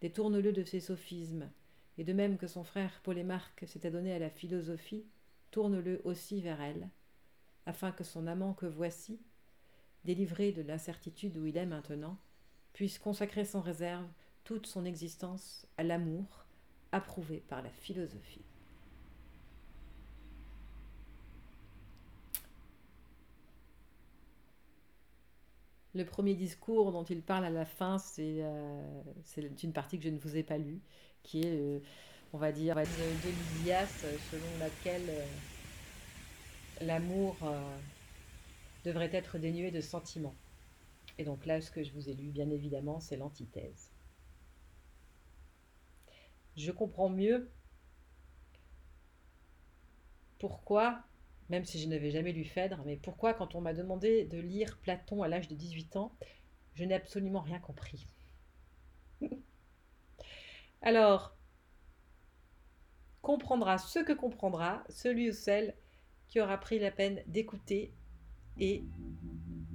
Détourne-le 0.00 0.52
de 0.52 0.64
ses 0.64 0.80
sophismes, 0.80 1.48
et 1.98 2.04
de 2.04 2.12
même 2.12 2.36
que 2.36 2.46
son 2.46 2.64
frère 2.64 3.00
Polémarque 3.02 3.64
s'est 3.66 3.86
adonné 3.86 4.12
à 4.12 4.18
la 4.18 4.30
philosophie, 4.30 5.04
tourne-le 5.50 6.00
aussi 6.04 6.40
vers 6.40 6.60
elle, 6.60 6.88
afin 7.64 7.92
que 7.92 8.04
son 8.04 8.26
amant 8.26 8.54
que 8.54 8.66
voici, 8.66 9.20
délivré 10.04 10.52
de 10.52 10.62
l'incertitude 10.62 11.36
où 11.36 11.46
il 11.46 11.56
est 11.56 11.66
maintenant, 11.66 12.18
puisse 12.72 12.98
consacrer 12.98 13.44
sans 13.44 13.60
réserve 13.60 14.06
toute 14.44 14.66
son 14.66 14.84
existence 14.84 15.66
à 15.76 15.82
l'amour 15.82 16.46
approuvé 16.92 17.42
par 17.48 17.62
la 17.62 17.70
philosophie. 17.70 18.44
Le 25.96 26.04
premier 26.04 26.34
discours 26.34 26.92
dont 26.92 27.04
il 27.04 27.22
parle 27.22 27.46
à 27.46 27.50
la 27.50 27.64
fin, 27.64 27.96
c'est 27.96 28.42
euh, 28.42 29.02
une 29.62 29.72
partie 29.72 29.96
que 29.98 30.04
je 30.04 30.10
ne 30.10 30.18
vous 30.18 30.36
ai 30.36 30.42
pas 30.42 30.58
lue, 30.58 30.82
qui 31.22 31.40
est, 31.40 31.58
euh, 31.58 31.80
on 32.34 32.38
va 32.38 32.52
dire, 32.52 32.76
de 32.76 33.30
Lysias, 33.30 34.04
selon 34.30 34.58
laquelle 34.58 35.08
euh, 35.08 35.26
l'amour 36.82 37.38
devrait 38.84 39.08
être 39.14 39.38
dénué 39.38 39.70
de 39.70 39.80
sentiments. 39.80 40.36
Et 41.16 41.24
donc 41.24 41.46
là, 41.46 41.62
ce 41.62 41.70
que 41.70 41.82
je 41.82 41.92
vous 41.92 42.10
ai 42.10 42.12
lu, 42.12 42.30
bien 42.30 42.50
évidemment, 42.50 43.00
c'est 43.00 43.16
l'antithèse. 43.16 43.90
Je 46.58 46.72
comprends 46.72 47.08
mieux 47.08 47.48
pourquoi 50.38 51.02
même 51.48 51.64
si 51.64 51.78
je 51.80 51.88
n'avais 51.88 52.10
jamais 52.10 52.32
lu 52.32 52.44
Phèdre, 52.44 52.82
mais 52.84 52.96
pourquoi 52.96 53.34
quand 53.34 53.54
on 53.54 53.60
m'a 53.60 53.72
demandé 53.72 54.24
de 54.24 54.38
lire 54.38 54.78
Platon 54.82 55.22
à 55.22 55.28
l'âge 55.28 55.48
de 55.48 55.54
18 55.54 55.96
ans, 55.96 56.12
je 56.74 56.84
n'ai 56.84 56.94
absolument 56.94 57.40
rien 57.40 57.58
compris. 57.58 58.06
Alors, 60.82 61.36
comprendra 63.22 63.78
ce 63.78 64.00
que 64.00 64.12
comprendra 64.12 64.84
celui 64.88 65.30
ou 65.30 65.32
celle 65.32 65.74
qui 66.28 66.40
aura 66.40 66.58
pris 66.58 66.78
la 66.78 66.90
peine 66.90 67.22
d'écouter 67.26 67.92
et 68.58 68.84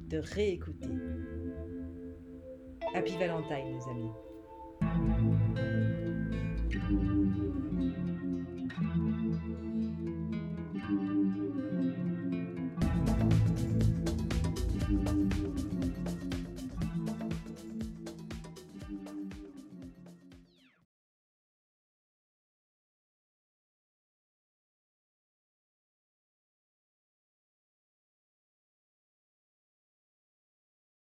de 0.09 0.17
réécouter. 0.17 0.89
Happy 2.93 3.17
Valentine, 3.17 3.77
les 3.77 3.87
amis. 3.89 4.11